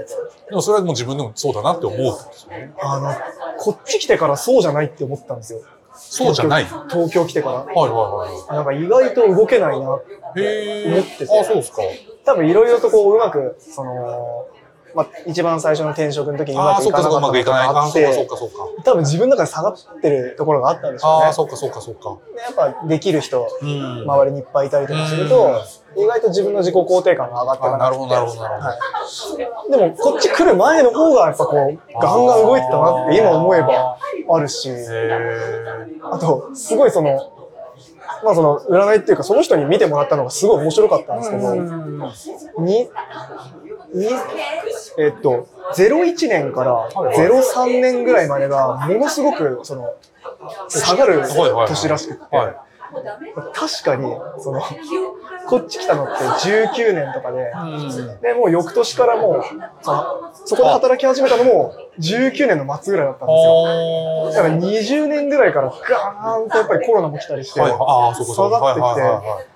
[0.49, 2.73] でもそれはもう自分でもそうだなって思うんですよね。
[2.81, 3.13] あの、
[3.57, 5.59] こっち来てからそうじゃないって思ったんですよ。
[5.93, 6.63] そうじゃない。
[6.63, 7.55] はい東京来てから。
[7.55, 9.99] はいはなんか意外と動けないな。
[10.35, 10.39] い。
[10.39, 10.93] へえ。
[10.93, 11.81] 思っててあ、そうですか。
[12.25, 14.47] 多分いろいろとこう、うまく、その、
[14.95, 18.13] まあ、一番最初の転職の時にうああ、まくそっかそっか、ういかなかったまくいかない。
[18.13, 18.83] あっそうかそうて。
[18.83, 21.33] 多分自分の中で下がってるところがあったんでしょうねああ、。
[21.33, 22.17] そっかそっかそっか。
[22.33, 24.01] でやっぱできる人、うん。
[24.03, 25.61] 周りにいっぱいいたりとかすると、
[25.97, 28.67] 意外と自分の自己肯定感が上がっていかなるほどなるほどなるほど。
[28.67, 28.75] は
[29.67, 33.97] い、でもこっち来る前の方がやっぱこうガンガン動いてたなって今思えば
[34.29, 34.69] あるし。
[36.01, 37.33] あとすごいその
[38.23, 41.55] まあその占いっていうかその人に見てもらったのがすごい面白かったんですけど、
[42.63, 42.89] に
[43.93, 44.07] に
[44.97, 49.93] えっと01年から03年ぐらいまでがものすごくその
[50.67, 51.23] 下がる
[51.67, 52.68] 年らしくって、はい
[53.53, 54.61] 確かにその
[55.47, 58.21] こっち来たのって19年とかで、うん。
[58.21, 59.43] でもう翌年からもう
[59.81, 63.67] そのそこで働き始めたのも19年の末ぐらいだったんですよ。
[64.27, 67.59] あだから20年ぐらいからガーンとやっぱりコロナも来たりして。
[67.61, 67.67] 下
[68.49, 69.49] がってきて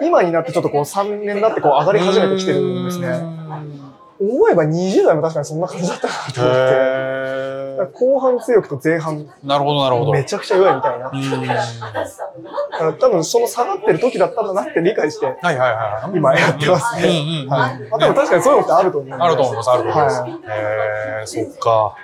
[0.00, 3.08] で、今になってちょっとこう3年になってこう上がり始めてきてるんですね。
[4.20, 7.17] 思えば20代も確かにそんな感じだったなと思って。
[7.86, 9.46] 後半強くと前半え。
[9.46, 10.12] なるほどなるほど。
[10.12, 11.10] めちゃくちゃ弱いみたいな。
[11.10, 11.46] うん。
[11.46, 16.16] だから多分その下がってる時だったんだなって理解して、はいはいはい。
[16.16, 17.08] 今やってますね。
[17.08, 17.80] うんうんうんはい。
[17.90, 20.20] まあ、多分確かにそういうのってあると思うあると思います、あると思います。
[20.20, 20.36] はいへ
[21.22, 21.96] え、そっか。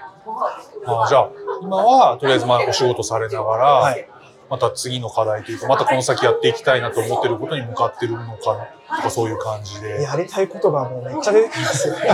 [0.86, 1.28] あじゃあ、
[1.62, 4.08] 今は、とりあえずまあお仕事されながら、はい
[4.54, 8.56] また次の課題というか、またこの先やっていきたいなと思ってることに向かってるのか
[8.88, 10.00] な、とかそういう感じで。
[10.00, 11.94] やりたいことがもうめっちゃ出てきますよ。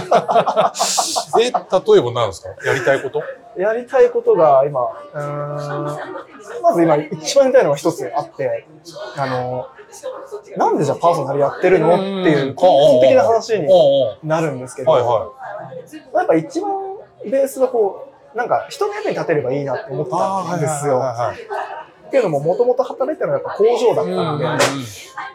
[1.38, 1.52] え、例え
[2.00, 2.48] ば何ですか？
[2.64, 3.22] やりたいこと？
[3.60, 8.64] やりたいことが今、うーんまず今一番やりたいのが一つあって、
[9.18, 9.66] あの、
[10.56, 11.94] なんでじゃあパーソナルやってるの？
[11.94, 13.68] っていう根本的な話に
[14.22, 15.30] なるんですけど、はいは
[16.14, 16.70] やっぱ一番
[17.30, 21.02] ベースはこう、なんか人の役に立てればいいなって思ったんですよ。
[22.10, 24.64] っていうのももともと働いてたのはやっぱ工場だったんで、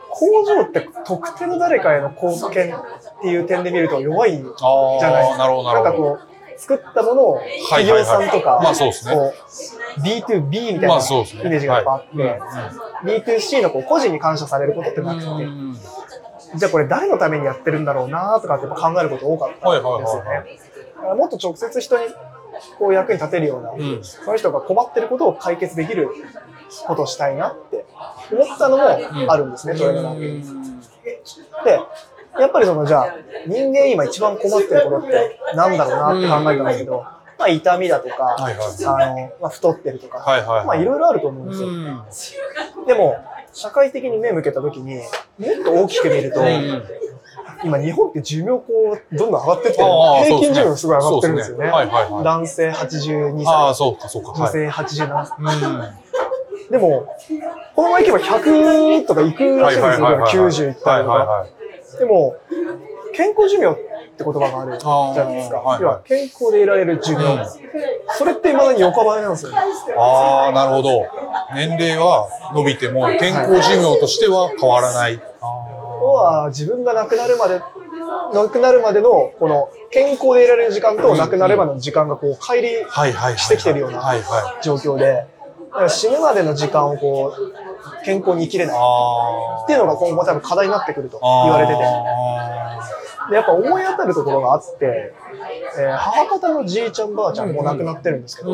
[0.09, 2.81] 工場って特定の誰かへの貢献っ
[3.21, 4.67] ていう点で見ると弱いじあ
[5.01, 5.47] あゃないですか。
[5.47, 9.13] なんかこう、作ったものを企業さんとか、まあそうですね。
[9.13, 9.33] こ
[9.97, 12.35] う B2B みたいまなイメージがやっぱあって、は
[13.05, 13.21] い。
[13.21, 15.75] B2C のこう個人に感謝されることってなくて、うん
[16.57, 20.59] じゃあこれ誰のためにやってるんだろうなとかってやっぱ考えること多かったんですよはいはいはいはね。
[20.95, 22.05] だからもっと直接人に
[22.77, 24.03] こう役に立てるような、ん。
[24.03, 26.09] その人が困ってることを解決できる
[26.87, 27.85] ことをしたいなって
[28.31, 28.83] 思ったのも
[29.31, 30.27] あるんですね、トレーナーで。
[31.63, 31.79] で、
[32.39, 33.15] やっぱりそのじゃあ
[33.47, 37.03] 人間今一番困ってることってなんだろうなって考えたんだけど、
[37.37, 41.55] まあ痛みだとか、はいはいあの、まあ太ってるとか、はいはいはいまあいろいろあると思うんで
[42.11, 42.85] すよ。
[42.85, 43.15] でも、
[43.53, 46.41] 社会的に目向けたときに、もっと大きく見ると、
[47.63, 51.65] 今日本って寿命こう、どんどん上がってって平均寿命すごい上がってるんですよね。
[51.67, 52.23] はいはいはい。
[52.23, 53.97] 男性82ああ、歳。
[54.13, 54.51] 女はい。
[54.51, 56.04] 性87歳。
[56.69, 57.07] でも、
[57.75, 61.45] このままいけば100とかいくらしいんですよ、90いったはいりとか。
[61.99, 62.35] でも、
[63.13, 63.75] 健康寿命っ
[64.17, 65.57] て言葉があるじゃないですか。
[65.57, 67.45] はいはい健康でいられる寿命。
[68.17, 69.51] それって未だに横ばいなんですよ。
[69.97, 71.05] ああ、なるほど。
[71.53, 75.21] 年齢は伸びても健康寿命としては変わらない。
[76.01, 77.61] 要は自分が亡くなるまで、
[78.33, 83.37] 亡くなるまでの、この健康でいられる時間と亡くなるまでの時間がこう、乖離。
[83.37, 84.15] してきてるような。
[84.61, 85.25] 状況で、
[85.89, 88.75] 死ぬまでの時間をこう、健康に生きれない。
[88.79, 91.43] あっていうのが今後多分課題になってくるとあ。
[91.45, 91.83] 言われてて。
[91.83, 95.13] あで、やっぱ思い当たるところがあって、
[95.77, 98.51] えー母方のじいちゃんばあちゃんもう亡くなってるんですけど、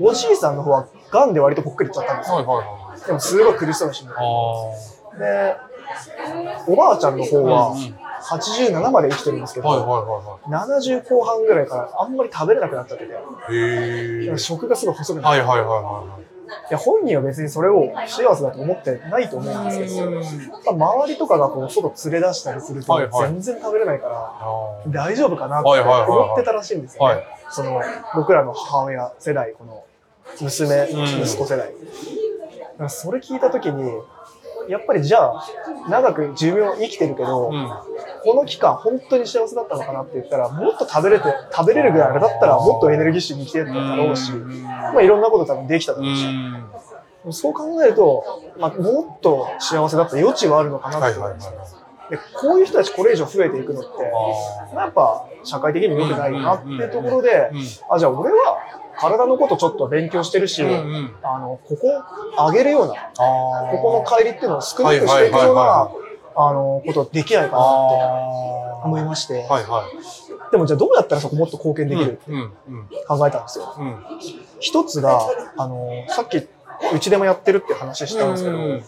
[0.00, 2.64] おじいさんの方は癌で割とぽっくりいっちゃったんですよ。
[3.06, 4.10] でもすごい苦しそうなしね。
[4.16, 5.56] あで、
[6.66, 7.96] おばあちゃんの方はうんうん。
[8.20, 9.62] 87まで生きてるんですけあ。
[9.62, 14.38] ど、はいはいは70後半ぐらいからあんまり食べれなくなっちゃってて。
[14.38, 16.30] 食がすごい細くなって、はいはいはいはい
[16.70, 27.14] や本人は別にそれを不幸せだと思ってないと思うんですけど、まあ周りとかがこう外連れ出したりすると全然食べれないから、大丈夫かなって思ってたらしいんですよね。
[27.14, 27.26] はい。
[27.50, 27.80] その
[28.14, 29.84] 僕らの母親世代、この
[30.40, 31.22] 娘、うん。
[31.22, 31.72] 息子世代。
[32.88, 33.92] それ聞いたときに、
[34.70, 35.44] やっぱりじゃあ、
[35.88, 37.68] 長く寿命生きてるけど、うん。
[38.24, 46.64] この期間本当に幸せだったのかなって言ったら、もっと食べれて、食べれるぐらいあれだったらもっとエネルギッシュに生きてただろうし、うんまあいろんなこと多分できただうろうし、ん。
[47.32, 48.24] そう考えると、
[48.58, 51.46] まあもっと幸せだった余地はあるのかなってはいはいはいは
[52.08, 52.10] い。
[52.10, 53.88] で、こういう人たちこれ以上増えていくのって、
[54.70, 58.58] あまあやっぱ社会的にも良くないなっていうところでー、うんあ、じゃあ俺は
[59.00, 62.94] 体のことちょっと勉強してるし、うんうんあの、ここを上げるような、
[63.70, 65.90] ここの帰りっていうのを少なくしていくような、
[66.36, 67.90] あの、ことできないかなっ
[68.82, 70.52] て思いまして、はいはい。
[70.52, 73.74] でもじゃあどうやったらそこもっと貢献できるってうんうん考えたんですよ。
[73.78, 74.04] うん。
[74.58, 75.20] 一つが、
[75.56, 76.46] あの、さっき、
[76.94, 78.82] うちでもやってるって話したんですけど、うん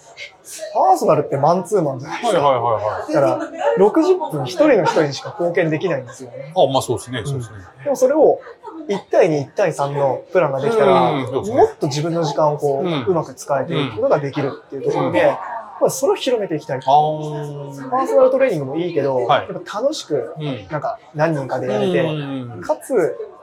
[0.74, 2.40] パーソナルってマンツーマンじゃないですか。
[2.40, 3.12] はいはいはいはい。
[3.12, 6.52] だから、60分一人の人にしか貢献できないんですよね。
[6.54, 7.58] あ、まあそうですね、そうですね。
[7.84, 8.40] でもそれを
[8.88, 11.24] 1対2、1対3のプランができたら、も
[11.64, 15.36] っと自分の時間をこう、ううんまく使えていくことができるっていうところで、
[15.82, 16.80] まあ、それを広めていきたい。
[16.80, 20.66] パーソナルトレーニングもいいけど、はいやっぱ楽しく、うん。
[20.70, 22.94] なんか何人かでやれて、うんかつ、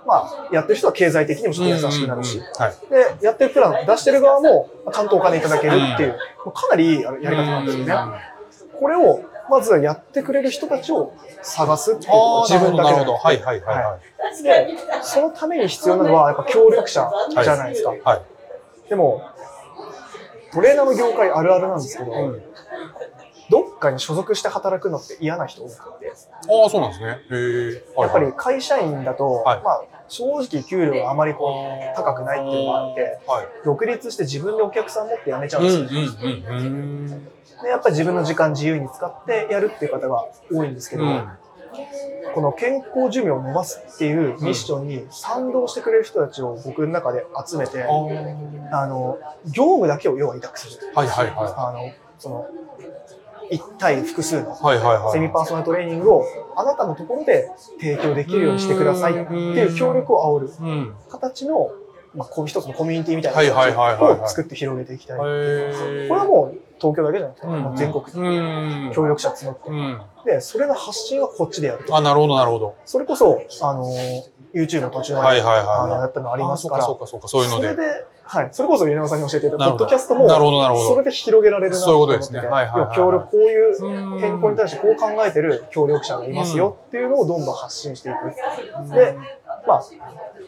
[0.07, 3.19] まあ、やってる人は経済的にもちょっと優しくなるし、はい。
[3.19, 6.11] で、やってるプラン出してる側も、ちゃんとお金いただけるっていう、
[6.45, 7.93] もうかなりいいやり方なんですよね。
[8.79, 12.13] これを、まずはやってくれる人たちを探すっていう
[12.47, 13.11] 自分だけなるほど。
[13.13, 13.99] ではいはいはいは
[14.43, 17.43] で、そのために必要なのは、やっぱ協力者い。
[17.43, 17.89] じゃないですか。
[17.89, 17.99] はい。
[18.03, 18.21] はい。
[18.89, 19.28] でも、
[20.51, 22.43] トレーナーの業界あるあるなんですけど、うん
[23.49, 27.19] どっかに所属して働くのって嫌な人多くて、ああ、そうなんですね。
[27.31, 27.83] へえ。
[27.97, 33.47] やっぱり会社員だと、はいまあ、正直給料があまりこう高くないっていうのがあって、はい。
[33.65, 37.63] 独立して自分でお客さん持って辞めちゃううんんですよ。
[37.63, 41.29] で、やっぱり自分の時間自由に使ってやるっていう方が多いんですけど、うん。
[42.33, 49.17] この健康寿命を伸ばすっていうミッションに賛同してくれる人たちを僕の中で集めて、あーあの、
[49.47, 50.91] 業務だけを要は委託する。
[50.93, 52.47] はいはいはあの、その、
[53.51, 54.55] 一対複数の。
[55.11, 57.49] セミパーソナルトレーニングをあなたのところで
[57.79, 60.95] 提供できるようにしてくださいっていう協力を煽るうん。
[61.09, 61.71] 形の、
[62.13, 65.17] まあ、こう一つのコミュニティみたいなはいはいはいはいはいを作って広げていきたい。
[65.17, 66.09] こへれえ。
[66.09, 68.91] はもう東京だけじゃなくて、うんもう全国うん。
[68.93, 69.73] 協力者募ってう。
[69.73, 70.01] ん。
[70.25, 71.95] で、それの発信はこっちでやると。
[71.95, 72.75] あ、なるほどなるほど。
[72.85, 73.85] それこそ、あの、
[74.53, 77.73] YouTube の途中まで、あのやったのありますから、あそうかそうかそういうので。
[77.73, 80.89] それで、はい、それこそ、ゆなさんに教えていただいた、ポッドキャストも、なるほどなるほど。
[80.89, 82.39] それで広げられるなそういうことですね。
[82.39, 86.33] はいはい協力、こういううん健康に対してこう考えてる協力者がい。
[86.33, 87.45] ますよっていうのをどん。
[87.45, 88.93] どん発信していく。
[88.93, 89.17] で、
[89.67, 89.83] まあ、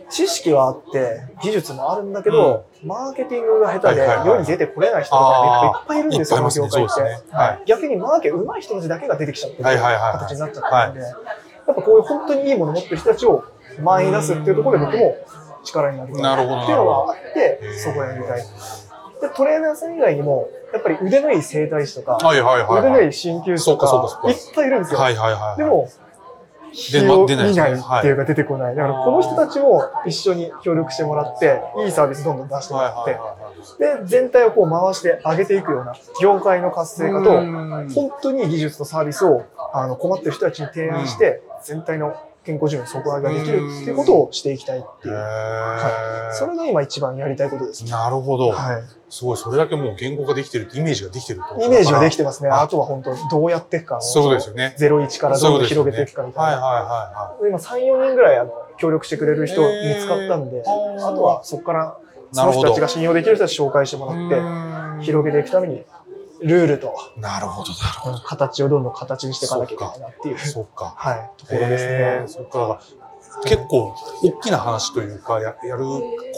[0.09, 7.29] 知識はあって、技術もあるんだけど、マーケティングが下手で世に出てこれない人とかいっぱいいるんですよ、この業界そうですね。
[7.31, 7.55] はい。
[7.55, 7.63] って。
[7.65, 13.43] 逆にマーケ上手い人たちだけが出てきちゃってる形になっちゃってるんで、やっぱこういう本当にいいものを持ってる人たちを
[13.79, 15.17] 前に出すっていうところで僕も
[15.63, 18.41] 力になるほどっていうのがあってそこをやりたい。
[19.21, 22.79] で、トレーナーさん以外にも、やっぱり腕のいい整体師とか、はいはいはいはい。
[22.79, 24.99] 腕のいい鍼灸師とそうかそうかそうかか、いっぱいいるんですよ。
[24.99, 25.57] はいはいはい。
[25.57, 25.87] でも、
[26.71, 28.75] 日を見ないっていうか出てこない。
[28.75, 33.19] だからこの人たちも一緒に協力してもらって、いいサービスどんどん出してもらって、
[33.77, 37.41] で、全体をこう回して上げていくような業界の活性化と、
[37.93, 39.43] 本当に技術とサービスを
[39.73, 45.13] あの困ってる人たちに提案して、全体の健康寿命の底上げができるっていうことをしていきたいっていう。
[45.13, 47.91] はい、それが今一番やりたいことですね。
[47.91, 48.51] なるほど。
[48.51, 48.83] はい。
[49.09, 52.49] すごい、それだけもう言語化できてるってイメージができてるイメージはできててますね。
[52.49, 54.01] ああとは本当どうやっていくかを。
[54.01, 54.75] そうですよね。
[54.79, 56.61] 01からどんどん広げていくかみたいな。
[56.61, 56.89] はいは
[57.41, 59.67] いは今3、4人ぐらいあの協力してくれる人見
[59.99, 60.63] つかったんで、あ
[61.13, 61.97] とはそこから
[62.31, 65.03] その人たちが信用できる人たち紹介してもらいって、はい。
[65.03, 65.83] 広げていくために、
[66.41, 68.19] ルールとなるほど、なるほど。
[68.19, 70.93] 形をどんどん形にしていかなきゃいけないなっていう、そっか。
[70.97, 72.23] はい、ところですね。
[72.27, 72.81] そっか。
[73.45, 75.85] 結構大きな話というか、ややる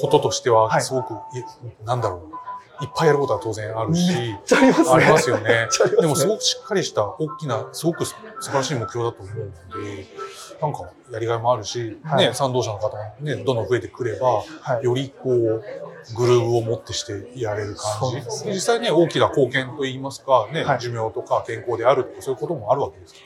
[0.01, 1.43] こととしては、はいすごく、い
[1.86, 2.43] なんだろう。
[2.82, 4.90] いっぱいやることは当然あるし、ありますね。
[4.92, 5.68] ありますよねね
[6.02, 10.08] でもすごくしっかりした大きな、すごく素晴らしい目標だと思うので、
[10.62, 15.64] なんかやりがいもあるし、はいね、賛同者の方もね、どんどん増えてくれば、はいよりこう、
[16.18, 18.16] グルーブを持ってしてやれる感じ。
[18.16, 23.20] ね実際ね、大きな貢献といいますか、ね、はい寿命とか健康であるとか、そういうこともあるわけですか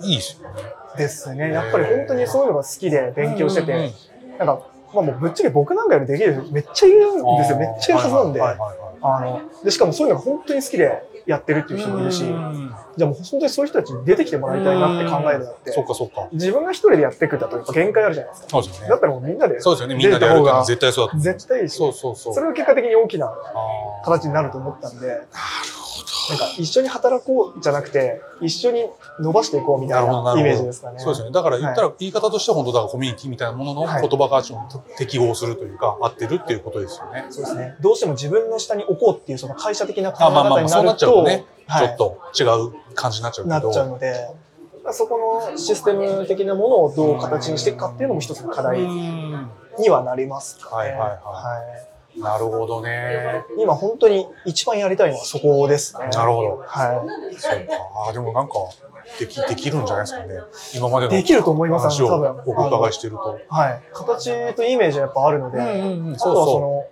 [0.00, 0.62] ら、いいですよね。
[0.96, 1.52] ですね。
[1.52, 3.92] やっぱり本当にそういうのが好きで勉強してて、
[4.38, 7.58] なんか、まあもうぶっちゃけ僕なんかよりできる人めっちゃいるんですよ。
[7.58, 8.42] めっちゃいるはずなんで。
[8.42, 16.28] あの、で、しかもそういうのが本当に好きでやってるっていう人もいるし、うんじゃあもう本当にそういう人たちに出てきてもらいたいなって考えるなってそ、っかそっか。
[16.32, 18.48] 自分が一人でやっていくんだとやっぱ限界あるじゃないですか。
[18.50, 19.00] そうですよねだっ。
[19.00, 19.94] たらもうみんなでそうですよね。
[19.94, 21.24] みんなでやるっていうのは絶対そうだと思う。
[21.24, 22.34] 絶対いいし、そうそうそう。
[22.34, 23.32] それが結果的に大きな
[24.04, 25.84] 形になると思ったんで、なるほ
[26.30, 28.86] なんか一緒に働こうじゃなくて、一緒に
[29.20, 30.98] 伸ばしていこうみたいなイメージですかね。
[30.98, 31.32] そうですよね。
[31.32, 34.42] だから言ったら、言い方としては本当だからコミュニティみたいなもののはい言葉が
[34.96, 37.26] 適合するというか、合ってるっていうことですよね。
[37.30, 37.76] そうですね。
[37.80, 43.60] どうしても自分の下に置こうっていうその会社的な考あえまあまあまあ、そうなっ方になると、ちょっと違う感じになっちゃうけど。
[43.60, 44.30] なっちゃうので、
[44.92, 50.90] そこのシステム的なものをどう形にしていくかっていうのも一つの課題うんにはなりますかね。
[50.90, 51.16] はいはいは
[51.90, 53.42] いなるほどね。
[53.58, 56.08] い今本当に一番やりたいのはそこですね。
[56.12, 56.62] なるほど。
[56.64, 57.04] は
[57.36, 57.74] そうか。
[58.06, 58.54] あーでもなんか、
[59.18, 60.40] でき、できるんじゃないですかね。
[60.76, 61.08] 今までい。
[61.08, 62.42] のできると思います、話を多分。
[62.46, 63.38] お伺いしてると。
[63.48, 63.82] はい。
[63.92, 66.86] 形とイメージはやっぱあるので、んうんあとはその、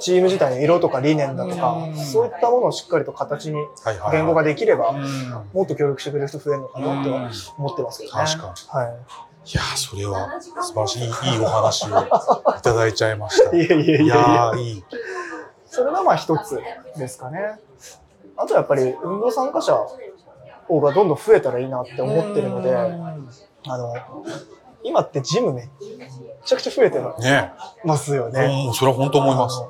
[0.00, 3.58] チーム自体の色とか理念だとかうん、そういったものをしっかりと形に。
[4.10, 8.24] 言語化できれば、うんもっと協力してくれる人増えるのかなってはうん思ってますけどね。
[8.24, 8.84] 確かは
[9.44, 13.50] いやー、それは素晴らしい、いいいいお話をいただいちゃいました。
[13.56, 13.60] い。
[13.64, 14.16] いやいやいやいいや。
[14.16, 14.84] やー、いい。
[15.66, 16.60] それがまあ一つ
[16.96, 17.58] ですかね。
[18.36, 22.88] あとやっぱり運動参加者がどんどん増えたらいいなって思ってるので、あ
[23.78, 23.94] の、
[24.82, 25.68] 今ってジムめっ
[26.44, 27.52] ちゃくちゃ増えてね
[27.84, 28.46] ますよね。
[28.64, 29.62] もうそれは本当思います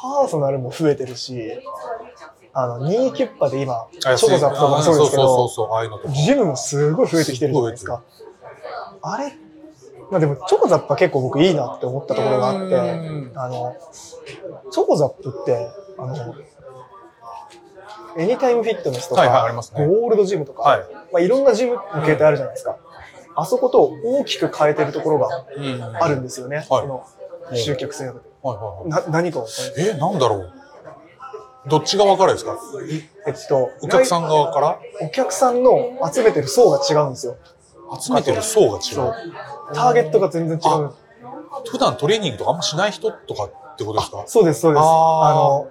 [0.00, 1.60] パーソナルも増えてるし、
[2.52, 5.68] あの、ニーキュッパで今、チあョコザップとかもそうですけそうそう
[6.04, 6.12] ど。
[6.12, 8.02] ジムもすごい増えてきてるじゃないですか。
[9.02, 9.36] あれ？
[10.10, 13.76] まあでも、チョコザップは結構僕いいなって思ったところがあって、うんあの、
[14.70, 15.68] チョコザップって、
[15.98, 16.34] あの、
[18.16, 20.80] エニタイムフィットネスとか、はいはいねゴールドジムとか、はい
[21.12, 22.76] まあ、いろんなジムの形態あるじゃないですか。
[23.36, 26.56] あそこと大きく変えてるところがうんあるんですよね。
[26.56, 27.06] はいこの
[27.54, 28.20] 集客制度で。
[28.42, 29.08] はいはいはい。
[29.10, 29.44] な何か
[29.76, 30.52] え、なんだろう？
[31.68, 32.56] どっち側からですか？
[33.26, 34.80] えっと、お客さん側から？
[35.02, 37.36] お客さんの集めてる層が違うんですよ。
[38.00, 39.74] 集めてる層が違そうう。。
[39.74, 40.92] ターゲットが全然違う。
[41.70, 44.24] 普段トレーニングとかあんましない人とかってことですか？
[44.26, 44.82] そうです、そうです。
[44.82, 44.84] あ
[45.34, 45.68] の、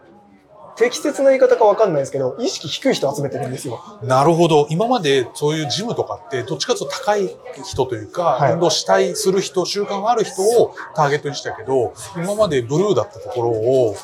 [0.78, 3.84] 適切な言い方かわかんないですけど、意識低い人集めてるんですよ。
[4.03, 4.67] なるほど。
[4.69, 13.95] 今までそういうジムとかって、どっちかというと高い人というか、はい運動したい、する人、習慣がある人をターゲットにしたけど、今までブルーだったところを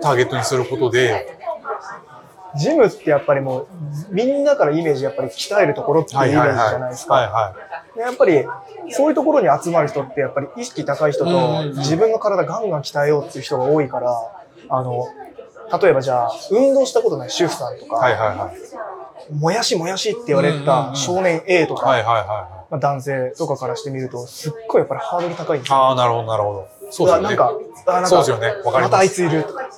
[0.00, 1.36] ターゲットにすることで、
[2.56, 3.66] ジムってやっぱりもう、
[4.10, 7.14] みんなからイメージやっぱり鍛えるところっていうイメージじゃないですか。
[7.14, 7.54] はいは
[7.96, 8.44] でやっぱり、
[8.90, 14.16] そういうところに集まる人って、やっぱり意識高い人と、自分の体ガンガン鍛えようっていう人が多いから、
[14.68, 15.06] あの、
[15.80, 18.12] 例えばじゃあ、運動したことない主婦さんとか、い。
[18.12, 19.34] はいはいはい。
[19.34, 22.72] もやしもやしって言われた少年 A とか、はいはいはいはい。
[22.72, 25.76] まあ、男性とかからしてみると、すっごいやっぱりハードル高いんですよ。
[25.76, 26.68] ああ、なるほどなるほど。
[26.90, 27.22] そうですよね。
[27.22, 27.52] なんか、
[27.86, 28.46] あなんかそうですよね。
[28.48, 28.82] わかります。
[28.82, 29.68] またあいついるとか。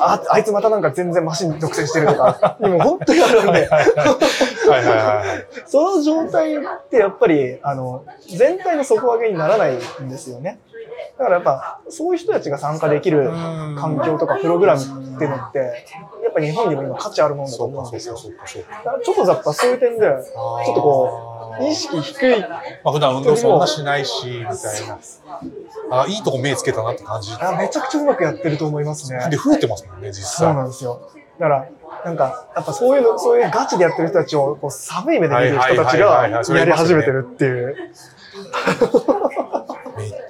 [0.00, 2.56] あ、あいつまたなんか全然マシン独占してるとか。
[2.60, 5.46] でも本当にあるんで、はいはいはいはい。
[5.66, 6.60] その状態っ
[6.90, 10.58] てやっぱり、あの、全体の底上げにならないんですよね。
[11.20, 13.30] だからやっぱ、そういう人たちが参加できる
[13.78, 15.58] 環境とかプログラムっていうのって、
[16.24, 18.16] やっぱ日本にも今価値あるもんだとそうか思うんですよ。
[18.16, 18.76] そうかそうか。
[18.76, 22.46] だからちょっとザッパそういう点で、ちょっとこう、意識低い、ま
[22.86, 24.98] あ普段運動そんなしないし、みたいな。
[25.90, 27.32] あいいとこ目つけたなって感じ。
[27.38, 29.28] あめちゃくちゃうまくやってると思いますね。
[29.28, 30.54] で、増えてますもんね、実そう際。
[30.54, 31.02] なんですよ。
[31.38, 31.68] だから、
[32.02, 37.76] なんか、やっぱそういうの、そういうガチでやってる人たちをこう寒い目で見る人たちがやり始めてるっていう。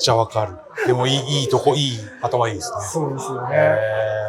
[0.01, 0.57] ちゃわかる。
[0.87, 2.81] でもいい、いいとこ、いい、頭いいですね。
[2.83, 3.57] そうですよね。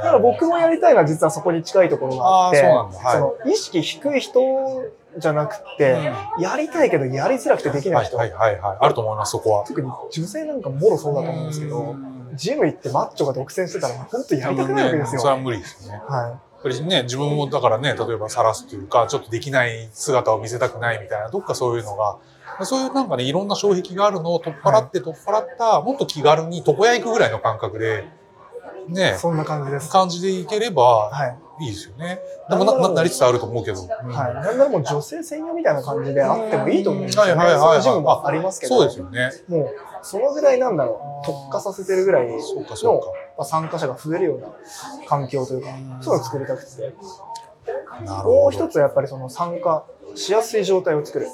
[0.04, 4.42] だから僕もやりたいのは実はそこに近いところがあって、あーそうなんだはいその意識低い人
[5.18, 8.78] じゃなくて、やりたいけどやりづらくてできな人、はいいはいはいはい。
[8.82, 9.66] あると思います、そこは。
[9.66, 11.96] 特に女性なんかもろそうだと思うんですけど、
[12.34, 15.22] ジム行ってマッチョが独占してたら本当やりたくないわけですよ。
[15.22, 16.02] それは無理ですよね。
[16.08, 22.18] はやっぱりね、自分もだからね、例えば晒すというか、ちょっとできない姿を見せたくないみたいな、どっかそういうのが、
[22.66, 28.06] そういうなんかね、いろんな障壁があるのを取っ払って取っ払った、もっと気軽に床屋行くぐらいの感覚で、
[28.88, 28.94] い。
[28.94, 29.90] ね、そんな感じです。
[29.90, 31.38] 感じでいければはい。
[31.62, 32.20] いいですよね。
[32.50, 33.82] でもな、ななりつつあると思うけど。
[33.82, 34.34] うんはい。
[34.34, 37.34] なんならもう女性専用みたいな感じであってもいいと思うんですよね。
[37.34, 38.76] はいはいはいはいそういうジムもありますけど。
[38.76, 39.32] そうですよね。
[39.48, 43.08] もう、そのぐらいなんだろう、特化させてるぐらいのそうかそうか。
[43.38, 44.48] まあ参加者が増えるような
[45.08, 45.68] 環境というか、
[46.02, 46.96] そういうのを作りたくて。
[48.06, 48.36] なるほど。
[48.42, 49.86] もう一つはやっぱりその参加
[50.16, 51.28] しやすい状態を作る。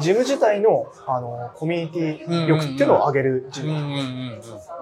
[0.00, 3.70] ジム自体のあのコミュニティ力っていうのを上げるジム。
[3.70, 3.98] うんうんうんう
[4.36, 4.40] ん。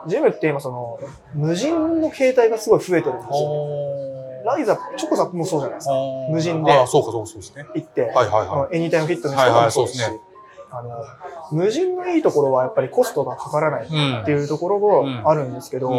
[0.08, 0.98] ジムって今その
[1.34, 4.42] 無人の形態がすごい増えてるんですよね。
[4.44, 5.94] ライザ、チョコザもそうじゃないですか。
[6.30, 7.64] 無人でああ、そうかそうかそうですね。
[7.74, 10.20] 行って、はいはいあはのエニタイムフィットネスとかもそうですし、はいはい
[10.74, 11.04] あの
[11.52, 13.90] 無人のいいところはやっぱりコストがかからないい。
[13.90, 14.22] うん。
[14.22, 15.96] っていうところがあるんですけど、うん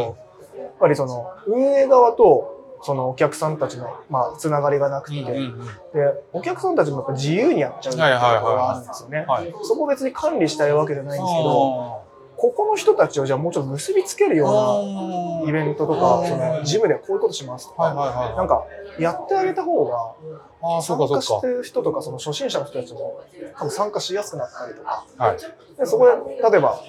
[0.58, 9.26] やっぱりその運営側とそのお客さんたちの、まあ、つながりがなくて、うんうんうんで、お客さんたちもやっぱ自由にやっちゃうっていうところがあるんですよね。
[9.28, 9.54] はい。
[9.64, 12.03] そこを別に管理したいわけじゃないんですけど、ど、
[12.38, 18.36] ここの人たちをじゃあもうちょっと結びつけるようなイベントとか、うんそのジムでこういうことしますとか、はいはいはい。
[18.38, 18.66] なんか
[19.00, 20.16] やってあげた方が、
[20.62, 21.16] ああ、そう参。
[21.16, 23.22] 加してる人とかその初心者の人たちも
[23.58, 25.38] 多分参加しやすくなったりとか、はい。
[25.78, 26.12] でそこで
[26.52, 26.80] 例えば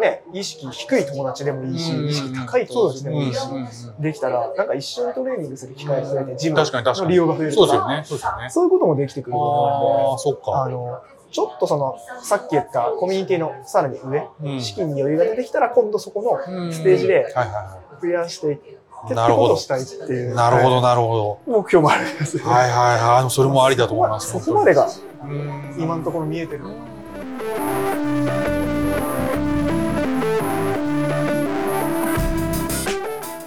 [0.00, 3.40] ね、意識低い友達でもいいし、意識高い友達でもいいし、
[3.98, 6.56] できたら、なんか一緒にトレーニングする機会が増えて、ジム。
[6.56, 8.02] の利用が増えるとか、そうですよね。
[8.04, 8.50] そうですよね。
[8.50, 10.62] そういうこともできてくるとああ、思うんで、そっか。
[10.64, 11.00] あの、
[11.30, 17.26] ちょっとその、さっき言ったコミュニティのさらに上、うん資金に余裕が出てきたら、今度そこのステージで
[18.02, 18.56] 増やしていっ
[19.08, 20.16] てなるほどことをしたいってい。
[20.16, 22.44] いうなるほど、はいなるほ目標もあるんですよ。
[22.44, 22.50] ど。
[22.50, 22.76] はいは
[23.20, 23.30] いはい。
[23.30, 24.32] それもありだと思います。
[24.32, 24.88] そこまでが
[25.22, 26.64] うん今のところ見えてる。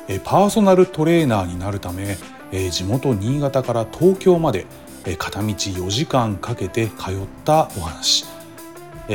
[0.08, 2.18] えーパーソナルトレーナーになるため、
[2.52, 4.83] えー地元新潟から東京まで、えー
[5.18, 8.26] 片道4時間かけて通ったお話、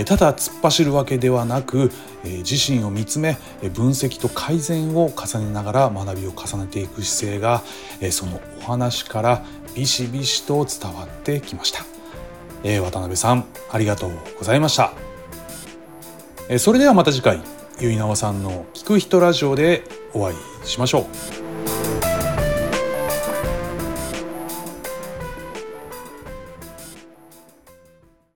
[0.05, 1.91] ただ突っ走るわけではなく、
[2.25, 3.37] 自身を見つめ
[3.75, 7.63] 分析と改善を重ねながら学びを重ねていく姿勢が、
[8.11, 11.85] そのお話からビシビシと伝わってきました、
[12.65, 14.93] えー渡辺さんありがとうございました。
[16.59, 17.41] それではまた次回
[17.79, 21.38] 結菜さんの「聞く人ラジオ」でお会いしましょう。